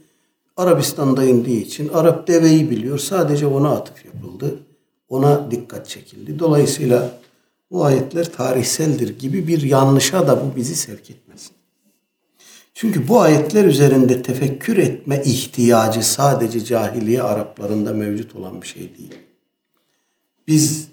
Arabistan'da 0.57 1.25
indiği 1.25 1.65
için 1.65 1.89
Arap 1.89 2.29
deveyi 2.29 2.71
biliyor. 2.71 2.99
Sadece 2.99 3.47
ona 3.47 3.71
atıf 3.71 4.05
yapıldı. 4.05 4.59
Ona 5.09 5.51
dikkat 5.51 5.89
çekildi. 5.89 6.39
Dolayısıyla 6.39 7.19
bu 7.71 7.85
ayetler 7.85 8.33
tarihseldir 8.33 9.19
gibi 9.19 9.49
bir 9.49 9.63
yanlışa 9.63 10.29
da 10.29 10.47
bu 10.47 10.57
bizi 10.57 10.77
sevk 10.77 11.11
etmesin. 11.11 11.53
Çünkü 12.75 13.09
bu 13.09 13.21
ayetler 13.21 13.65
üzerinde 13.65 14.23
tefekkür 14.23 14.77
etme 14.77 15.23
ihtiyacı 15.25 16.07
sadece 16.09 16.65
cahiliye 16.65 17.23
Araplarında 17.23 17.93
mevcut 17.93 18.37
olan 18.37 18.63
bir 18.63 18.67
şey 18.67 18.83
değil. 18.83 19.15
Biz 20.49 20.89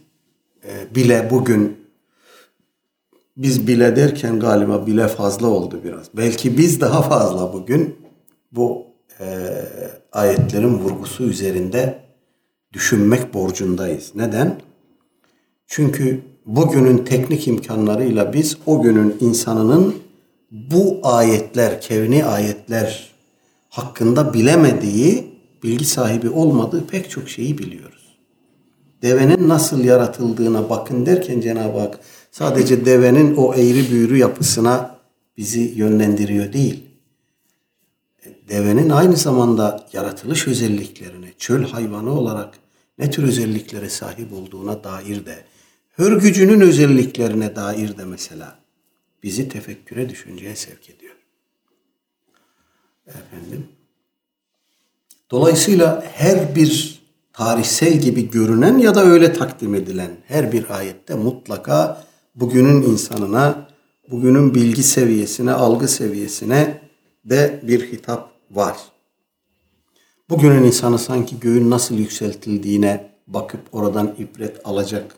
e, 0.67 0.95
bile 0.95 1.27
bugün 1.31 1.77
biz 3.37 3.67
bile 3.67 3.95
derken 3.95 4.39
galiba 4.39 4.87
bile 4.87 5.07
fazla 5.07 5.47
oldu 5.47 5.81
biraz. 5.83 6.07
Belki 6.13 6.57
biz 6.57 6.81
daha 6.81 7.01
fazla 7.01 7.53
bugün 7.53 7.95
bu 8.51 8.85
e, 9.19 9.25
ayetlerin 10.11 10.73
vurgusu 10.79 11.23
üzerinde 11.23 11.99
düşünmek 12.73 13.33
borcundayız. 13.33 14.11
Neden? 14.15 14.61
Çünkü 15.67 16.21
bugünün 16.45 16.97
teknik 16.97 17.47
imkanlarıyla 17.47 18.33
biz 18.33 18.57
o 18.65 18.81
günün 18.81 19.17
insanının 19.19 19.95
bu 20.51 20.99
ayetler, 21.03 21.81
kevni 21.81 22.25
ayetler 22.25 23.11
hakkında 23.69 24.33
bilemediği, 24.33 25.35
bilgi 25.63 25.85
sahibi 25.85 26.29
olmadığı 26.29 26.87
pek 26.87 27.09
çok 27.09 27.29
şeyi 27.29 27.57
biliyoruz. 27.57 28.17
Devenin 29.01 29.49
nasıl 29.49 29.83
yaratıldığına 29.83 30.69
bakın 30.69 31.05
derken 31.05 31.41
Cenab-ı 31.41 31.79
Hak 31.79 31.99
sadece 32.31 32.85
devenin 32.85 33.35
o 33.35 33.53
eğri 33.53 33.91
büğrü 33.91 34.17
yapısına 34.17 34.95
bizi 35.37 35.59
yönlendiriyor 35.59 36.53
değil. 36.53 36.83
Devenin 38.49 38.89
aynı 38.89 39.15
zamanda 39.15 39.87
yaratılış 39.93 40.47
özelliklerine, 40.47 41.27
çöl 41.37 41.63
hayvanı 41.63 42.19
olarak 42.19 42.59
ne 42.99 43.11
tür 43.11 43.23
özelliklere 43.23 43.89
sahip 43.89 44.33
olduğuna 44.33 44.83
dair 44.83 45.25
de 45.25 45.35
hür 45.97 46.21
gücünün 46.21 46.61
özelliklerine 46.61 47.55
dair 47.55 47.97
de 47.97 48.05
mesela 48.05 48.59
bizi 49.23 49.49
tefekküre, 49.49 50.09
düşünceye 50.09 50.55
sevk 50.55 50.89
ediyor. 50.89 51.15
Efendim. 53.07 53.67
Dolayısıyla 55.31 56.03
her 56.13 56.55
bir 56.55 57.01
tarihsel 57.33 57.99
gibi 57.99 58.29
görünen 58.29 58.77
ya 58.77 58.95
da 58.95 59.03
öyle 59.03 59.33
takdim 59.33 59.75
edilen 59.75 60.11
her 60.27 60.51
bir 60.51 60.69
ayette 60.69 61.15
mutlaka 61.15 62.03
bugünün 62.35 62.81
insanına, 62.81 63.67
bugünün 64.11 64.55
bilgi 64.55 64.83
seviyesine, 64.83 65.51
algı 65.51 65.87
seviyesine 65.87 66.81
de 67.25 67.59
bir 67.63 67.91
hitap 67.91 68.31
var. 68.51 68.77
Bugünün 70.29 70.63
insanı 70.63 70.99
sanki 70.99 71.39
göğün 71.39 71.69
nasıl 71.69 71.95
yükseltildiğine 71.95 73.11
bakıp 73.27 73.61
oradan 73.71 74.15
ibret 74.17 74.61
alacak 74.63 75.15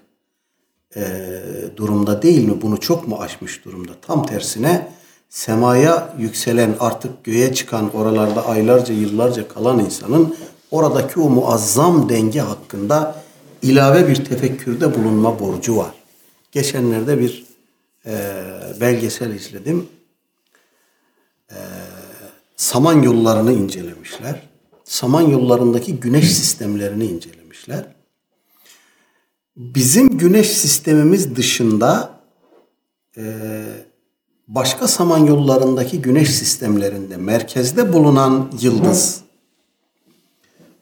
e, 0.95 1.41
durumda 1.77 2.21
değil 2.21 2.45
mi? 2.47 2.61
Bunu 2.61 2.79
çok 2.79 3.07
mu 3.07 3.17
aşmış 3.19 3.65
durumda? 3.65 3.91
Tam 4.01 4.25
tersine 4.25 4.87
semaya 5.29 6.15
yükselen 6.17 6.75
artık 6.79 7.23
göğe 7.23 7.53
çıkan 7.53 7.95
oralarda 7.95 8.45
aylarca 8.47 8.93
yıllarca 8.93 9.47
kalan 9.47 9.79
insanın 9.79 10.35
oradaki 10.71 11.19
o 11.19 11.29
muazzam 11.29 12.09
denge 12.09 12.39
hakkında 12.39 13.23
ilave 13.61 14.07
bir 14.07 14.25
tefekkürde 14.25 14.95
bulunma 14.95 15.39
borcu 15.39 15.77
var. 15.77 15.91
Geçenlerde 16.51 17.19
bir 17.19 17.45
e, 18.05 18.33
belgesel 18.81 19.31
izledim. 19.31 19.87
E, 21.51 21.57
saman 22.55 23.01
yollarını 23.01 23.53
incelemişler. 23.53 24.41
Saman 24.83 25.21
yollarındaki 25.21 25.99
güneş 25.99 26.31
sistemlerini 26.31 27.05
incelemişler. 27.05 27.96
Bizim 29.57 30.17
güneş 30.17 30.49
sistemimiz 30.51 31.35
dışında 31.35 32.19
e, 33.17 33.23
başka 34.47 34.87
samanyollarındaki 34.87 36.01
güneş 36.01 36.29
sistemlerinde 36.29 37.17
merkezde 37.17 37.93
bulunan 37.93 38.51
yıldız 38.61 39.21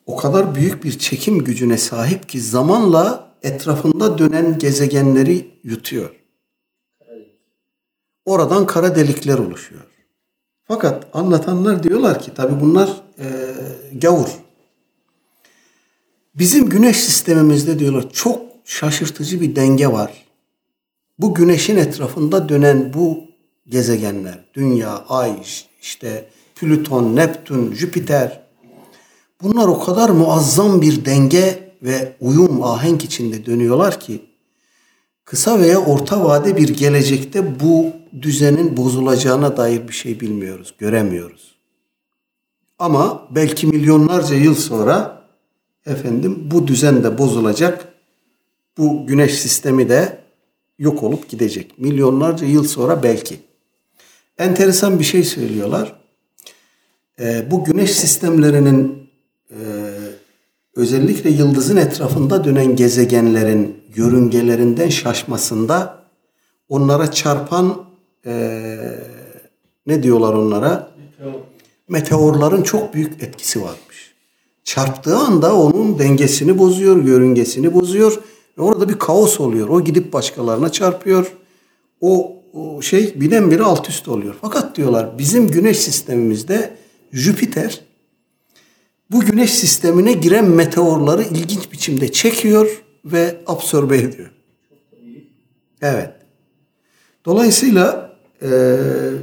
o 0.06 0.16
kadar 0.16 0.56
büyük 0.56 0.84
bir 0.84 1.00
çekim 1.00 1.44
gücüne 1.44 1.78
sahip 1.78 2.30
ki 2.30 2.42
zamanla 2.42 3.32
etrafında 3.44 4.18
dönen 4.18 4.60
gezegenleri 4.60 5.52
yutuyor. 5.64 6.10
Oradan 8.26 8.66
kara 8.66 8.96
delikler 8.96 9.38
oluşuyor. 9.38 9.82
Fakat 10.68 11.08
anlatanlar 11.14 11.84
diyorlar 11.84 12.22
ki 12.22 12.34
tabi 12.34 12.62
bunlar 12.62 13.02
e, 13.20 13.26
gavur. 13.94 14.30
Bizim 16.36 16.70
güneş 16.70 16.98
sistemimizde 16.98 17.80
diyorlar 17.80 18.10
çok 18.14 18.45
şaşırtıcı 18.66 19.42
bir 19.42 19.56
denge 19.56 19.88
var. 19.88 20.26
Bu 21.20 21.34
güneşin 21.34 21.78
etrafında 21.78 22.50
dönen 22.50 22.94
bu 22.94 23.24
gezegenler, 23.68 24.46
Dünya, 24.54 25.06
Ay, 25.10 25.34
işte 25.82 26.30
Plüton, 26.56 27.16
Neptün, 27.16 27.74
Jüpiter 27.74 28.46
bunlar 29.42 29.68
o 29.68 29.80
kadar 29.80 30.10
muazzam 30.10 30.82
bir 30.82 31.06
denge 31.06 31.74
ve 31.84 32.16
uyum, 32.20 32.64
ahenk 32.64 33.04
içinde 33.04 33.46
dönüyorlar 33.46 34.00
ki 34.00 34.22
kısa 35.26 35.60
veya 35.60 35.80
orta 35.80 36.24
vade 36.24 36.58
bir 36.58 36.70
gelecekte 36.70 37.60
bu 37.60 37.86
düzenin 38.22 38.78
bozulacağına 38.78 39.58
dair 39.58 39.88
bir 39.88 39.94
şey 39.94 40.20
bilmiyoruz, 40.20 40.76
göremiyoruz. 40.78 41.56
Ama 42.80 43.28
belki 43.32 43.68
milyonlarca 43.68 44.36
yıl 44.36 44.56
sonra 44.56 45.22
efendim 45.86 46.48
bu 46.52 46.68
düzen 46.68 47.04
de 47.04 47.18
bozulacak. 47.18 47.95
Bu 48.78 49.08
güneş 49.08 49.40
sistemi 49.40 49.90
de 49.90 50.18
yok 50.80 51.04
olup 51.04 51.30
gidecek. 51.30 51.80
Milyonlarca 51.80 52.48
yıl 52.48 52.64
sonra 52.64 53.04
belki. 53.04 53.40
Enteresan 54.38 55.00
bir 55.00 55.04
şey 55.04 55.24
söylüyorlar. 55.24 55.96
Ee, 57.20 57.52
bu 57.52 57.64
güneş 57.64 57.92
sistemlerinin 57.92 59.10
e, 59.52 59.58
özellikle 60.76 61.30
yıldızın 61.30 61.78
etrafında 61.78 62.44
dönen 62.44 62.76
gezegenlerin 62.76 63.78
yörüngelerinden 63.96 64.90
şaşmasında 64.90 66.04
onlara 66.70 67.12
çarpan 67.12 67.86
e, 68.26 68.78
ne 69.88 70.04
diyorlar 70.04 70.34
onlara? 70.34 70.92
Meteorların 71.90 72.64
çok 72.64 72.94
büyük 72.94 73.24
etkisi 73.24 73.62
varmış. 73.62 74.16
Çarptığı 74.64 75.18
anda 75.18 75.56
onun 75.56 76.00
dengesini 76.00 76.58
bozuyor, 76.58 77.04
yörüngesini 77.04 77.74
bozuyor 77.74 78.22
ve 78.58 78.62
orada 78.62 78.90
bir 78.90 79.00
kaos 79.00 79.40
oluyor. 79.40 79.70
O 79.70 79.84
gidip 79.84 80.14
başkalarına 80.14 80.72
çarpıyor. 80.72 81.32
O, 82.02 82.36
o 82.54 82.82
şey 82.82 83.22
birdenbire 83.22 83.64
alt 83.64 83.90
üst 83.90 84.08
oluyor. 84.08 84.36
Fakat 84.42 84.78
diyorlar 84.78 85.18
bizim 85.18 85.48
güneş 85.48 85.80
sistemimizde 85.80 86.78
Jüpiter 87.12 87.82
bu 89.12 89.20
güneş 89.20 89.54
sistemine 89.54 90.14
giren 90.14 90.50
meteorları 90.50 91.24
ilginç 91.24 91.72
biçimde 91.72 92.12
çekiyor 92.12 92.84
ve 93.06 93.36
absorbe 93.48 93.98
ediyor. 93.98 94.32
Evet. 95.82 96.12
Dolayısıyla 97.26 98.16
e, 98.42 98.50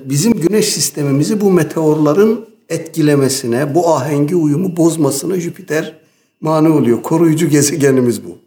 bizim 0.04 0.32
güneş 0.32 0.68
sistemimizi 0.68 1.40
bu 1.40 1.50
meteorların 1.50 2.46
etkilemesine, 2.68 3.74
bu 3.74 3.88
ahengi 3.88 4.36
uyumu 4.36 4.76
bozmasına 4.76 5.40
Jüpiter 5.40 6.00
mani 6.40 6.68
oluyor. 6.68 7.02
Koruyucu 7.02 7.48
gezegenimiz 7.48 8.24
bu. 8.24 8.38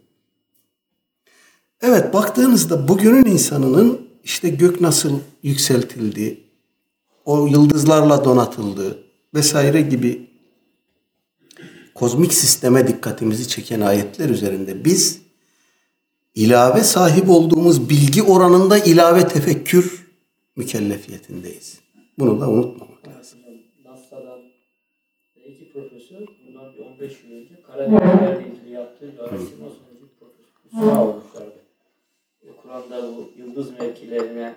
Evet 1.96 2.14
baktığınızda 2.14 2.88
bugünün 2.88 3.24
insanının 3.24 4.08
işte 4.24 4.48
gök 4.48 4.80
nasıl 4.80 5.20
yükseltildi, 5.42 6.40
o 7.24 7.46
yıldızlarla 7.46 8.24
donatıldı 8.24 8.98
vesaire 9.34 9.80
gibi 9.80 10.30
kozmik 11.94 12.34
sisteme 12.34 12.88
dikkatimizi 12.88 13.48
çeken 13.48 13.80
ayetler 13.80 14.28
üzerinde 14.28 14.84
biz 14.84 15.22
ilave 16.34 16.80
sahip 16.80 17.30
olduğumuz 17.30 17.90
bilgi 17.90 18.22
oranında 18.22 18.78
ilave 18.78 19.28
tefekkür 19.28 20.06
mükellefiyetindeyiz. 20.56 21.80
Bunu 22.18 22.40
da 22.40 22.50
unutmamak 22.50 23.08
lazım. 23.08 23.38
NASA'dan 23.84 24.40
iki 25.36 25.72
profesör 25.72 26.26
bundan 26.46 26.74
bir 26.74 26.78
15 26.78 27.12
yıl 27.24 27.36
önce 27.36 27.62
Karadenizlerle 27.62 28.48
ilgili 28.48 28.72
yaptığı 28.72 29.12
bir 29.12 29.18
araştırma 29.18 29.68
sonucu 29.68 30.08
profesör. 30.18 31.52
E, 31.52 31.55
Kur'an'da 32.66 33.02
bu 33.16 33.32
yıldız 33.36 33.80
mevkilerine 33.80 34.54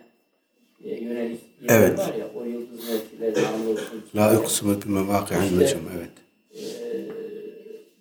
e, 0.83 0.95
yönelik 0.95 1.41
yerler 1.61 1.87
Evet. 1.87 1.99
var 1.99 2.13
ya 2.13 2.27
o 2.35 2.43
yıldız 2.45 2.89
mevkilerine 2.89 3.47
anlıyorsun. 3.47 4.03
La 4.15 4.33
yuqsimu 4.33 4.81
bi 4.81 4.89
mevaqi'in 4.89 5.41
İşte- 5.43 5.57
necm. 5.59 5.77
Evet. 5.97 6.11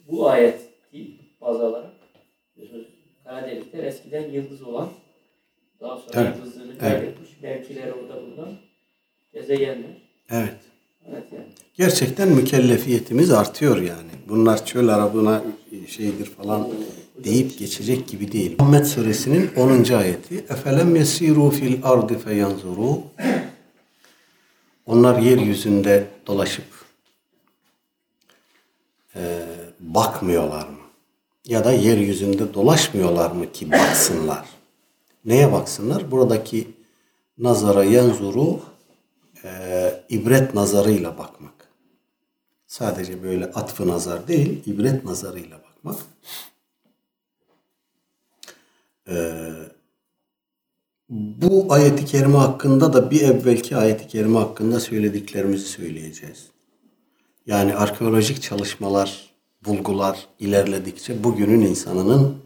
bu 0.08 0.28
ayet 0.28 0.60
baz 1.40 1.60
alarak 1.60 1.90
Karadenizler 3.24 3.84
eskiden 3.84 4.30
yıldız 4.30 4.62
olan 4.62 4.88
daha 5.80 5.96
sonra 5.98 6.20
Evet, 6.20 6.36
yıldızlığını 6.36 6.70
evet. 6.70 6.80
kaybetmiş 6.80 7.30
mevkileri 7.42 7.92
orada 7.92 8.22
bulunan 8.22 8.52
gezegenler. 9.32 10.02
Evet. 10.30 10.56
Evet 11.10 11.24
yani. 11.32 11.44
Gerçekten 11.74 12.28
mükellefiyetimiz 12.28 13.30
artıyor 13.32 13.76
yani. 13.76 14.10
Bunlar 14.28 14.66
çöl 14.66 14.88
arabına 14.88 15.42
şeydir 15.88 16.24
falan 16.24 16.68
deyip 17.24 17.58
geçecek 17.58 18.08
gibi 18.08 18.32
değil. 18.32 18.56
Muhammed 18.58 18.84
suresinin 18.84 19.50
10. 19.56 19.92
ayeti. 19.92 20.34
Efelem 20.34 20.96
yesiru 20.96 21.50
fil 21.50 21.78
ardı 21.82 22.18
feyanzuru. 22.18 23.02
Onlar 24.86 25.18
yeryüzünde 25.18 26.06
dolaşıp 26.26 26.64
e, 29.16 29.46
bakmıyorlar 29.80 30.68
mı? 30.68 30.78
Ya 31.44 31.64
da 31.64 31.72
yeryüzünde 31.72 32.54
dolaşmıyorlar 32.54 33.30
mı 33.30 33.52
ki 33.52 33.72
baksınlar? 33.72 34.46
Neye 35.24 35.52
baksınlar? 35.52 36.10
Buradaki 36.10 36.68
nazara 37.38 37.84
yanzuru 37.84 38.60
e, 39.44 40.04
ibret 40.08 40.54
nazarıyla 40.54 41.18
bakmak. 41.18 41.68
Sadece 42.66 43.22
böyle 43.22 43.44
atfı 43.44 43.88
nazar 43.88 44.28
değil, 44.28 44.62
ibret 44.66 45.04
nazarıyla 45.04 45.58
bakmak. 45.58 45.96
Ee, 49.08 49.52
bu 51.08 51.72
ayeti 51.72 52.04
kerime 52.04 52.36
hakkında 52.36 52.92
da 52.92 53.10
bir 53.10 53.20
evvelki 53.20 53.76
ayeti 53.76 54.08
kerime 54.08 54.38
hakkında 54.38 54.80
söylediklerimizi 54.80 55.64
söyleyeceğiz. 55.64 56.46
Yani 57.46 57.74
arkeolojik 57.74 58.42
çalışmalar, 58.42 59.30
bulgular 59.64 60.26
ilerledikçe 60.38 61.24
bugünün 61.24 61.60
insanının 61.60 62.36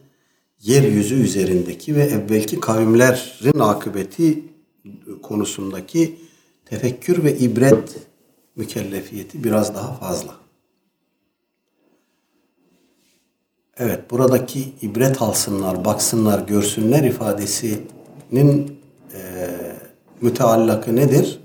yeryüzü 0.61 1.15
üzerindeki 1.15 1.97
ve 1.97 2.03
evvelki 2.03 2.61
kavimlerin 2.61 3.59
akıbeti 3.59 4.45
konusundaki 5.23 6.19
tefekkür 6.65 7.25
ve 7.25 7.39
ibret 7.39 7.97
mükellefiyeti 8.57 9.45
biraz 9.45 9.75
daha 9.75 9.95
fazla. 9.95 10.42
Evet, 13.79 14.11
buradaki 14.11 14.73
ibret 14.83 15.23
alsınlar, 15.23 15.85
baksınlar, 15.85 16.41
görsünler 16.41 17.05
ifadesinin 17.05 18.81
e, 19.15 19.51
müteallakı 20.21 20.97
nedir? 20.97 21.41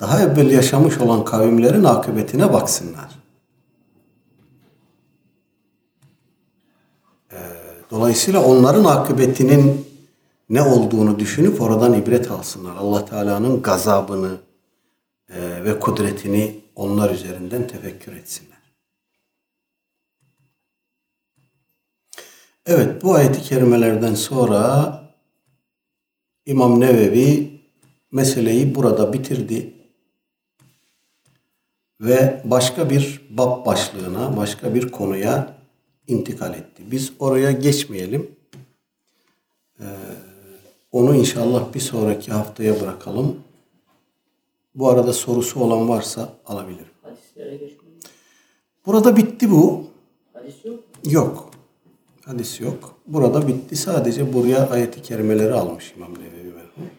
Daha 0.00 0.22
evvel 0.22 0.50
yaşamış 0.50 0.98
olan 0.98 1.24
kavimlerin 1.24 1.84
akıbetine 1.84 2.52
baksınlar. 2.52 3.10
E, 7.32 7.38
dolayısıyla 7.90 8.44
onların 8.44 8.84
akıbetinin 8.84 9.86
ne 10.50 10.62
olduğunu 10.62 11.18
düşünüp 11.18 11.60
oradan 11.60 11.92
ibret 11.92 12.30
alsınlar. 12.30 12.76
Allah 12.76 13.04
Teala'nın 13.04 13.62
gazabını 13.62 14.36
e, 15.28 15.64
ve 15.64 15.80
kudretini 15.80 16.60
onlar 16.76 17.10
üzerinden 17.10 17.66
tefekkür 17.66 18.12
etsinler. 18.12 18.55
Evet 22.66 23.02
bu 23.02 23.14
ayeti 23.14 23.42
kerimelerden 23.42 24.14
sonra 24.14 25.02
İmam 26.46 26.80
Nevevi 26.80 27.60
meseleyi 28.12 28.74
burada 28.74 29.12
bitirdi 29.12 29.74
ve 32.00 32.42
başka 32.44 32.90
bir 32.90 33.26
bab 33.30 33.66
başlığına, 33.66 34.36
başka 34.36 34.74
bir 34.74 34.92
konuya 34.92 35.54
intikal 36.06 36.54
etti. 36.54 36.82
Biz 36.90 37.12
oraya 37.18 37.52
geçmeyelim. 37.52 38.30
Ee, 39.80 39.84
onu 40.92 41.14
inşallah 41.14 41.74
bir 41.74 41.80
sonraki 41.80 42.32
haftaya 42.32 42.80
bırakalım. 42.80 43.36
Bu 44.74 44.88
arada 44.88 45.12
sorusu 45.12 45.60
olan 45.60 45.88
varsa 45.88 46.32
alabilirim. 46.46 46.86
Burada 48.86 49.16
bitti 49.16 49.50
bu. 49.50 49.84
Yok. 51.04 51.55
Hadis 52.26 52.60
yok. 52.60 52.94
Burada 53.06 53.48
bitti. 53.48 53.76
Sadece 53.76 54.32
buraya 54.32 54.68
ayeti 54.70 55.02
kerimeleri 55.02 55.52
almış 55.52 55.92
İmam 55.96 56.12
Nevevi 56.14 56.52
merhum. 56.54 56.90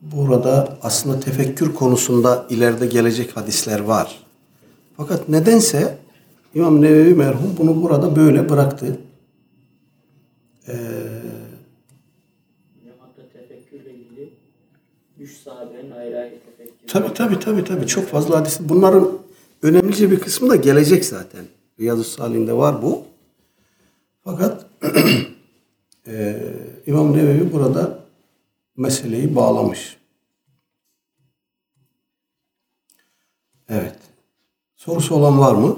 Burada 0.00 0.78
aslında 0.82 1.20
tefekkür 1.20 1.74
konusunda 1.74 2.46
ileride 2.50 2.86
gelecek 2.86 3.36
hadisler 3.36 3.80
var. 3.80 4.24
Fakat 4.96 5.28
nedense 5.28 5.98
İmam 6.54 6.82
Nevevi 6.82 7.14
merhum 7.14 7.54
bunu 7.58 7.82
burada 7.82 8.16
böyle 8.16 8.48
bıraktı. 8.48 8.98
İlgili 13.72 14.32
üç 15.18 15.36
sahabenin 15.36 15.90
ayrı 15.90 16.18
ayrı 16.18 16.34
tefekkürü. 16.46 16.86
Tabi 16.86 17.14
tabi 17.14 17.38
tabi 17.38 17.64
tabi 17.64 17.86
çok 17.86 18.06
fazla 18.06 18.40
hadis. 18.40 18.60
Bunların 18.60 19.08
önemlice 19.62 20.10
bir 20.10 20.20
kısmı 20.20 20.50
da 20.50 20.56
gelecek 20.56 21.04
zaten. 21.04 21.44
Riyazu 21.80 22.04
Salih'inde 22.04 22.52
var 22.52 22.82
bu. 22.82 23.11
Fakat 24.24 24.66
eee, 26.06 26.52
İmam 26.86 27.16
Nevevi 27.16 27.52
burada 27.52 27.98
meseleyi 28.76 29.36
bağlamış. 29.36 29.96
Evet. 33.68 33.96
Sorusu 34.76 35.14
olan 35.14 35.38
var 35.38 35.54
mı? 35.54 35.76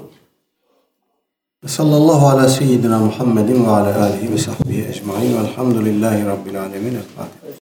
Sallallahu 1.67 2.27
ala 2.27 2.49
seyyidina 2.49 2.99
Muhammedin 2.99 3.65
ve 3.65 3.67
ala 3.69 4.03
alihi 4.03 4.31
ve 4.33 4.37
sahbihi 4.37 4.87
ecmain 4.87 5.37
velhamdülillahi 5.37 6.25
rabbil 6.25 6.61
alemin. 6.61 6.95
El 6.95 7.01
Fatiha. 7.15 7.64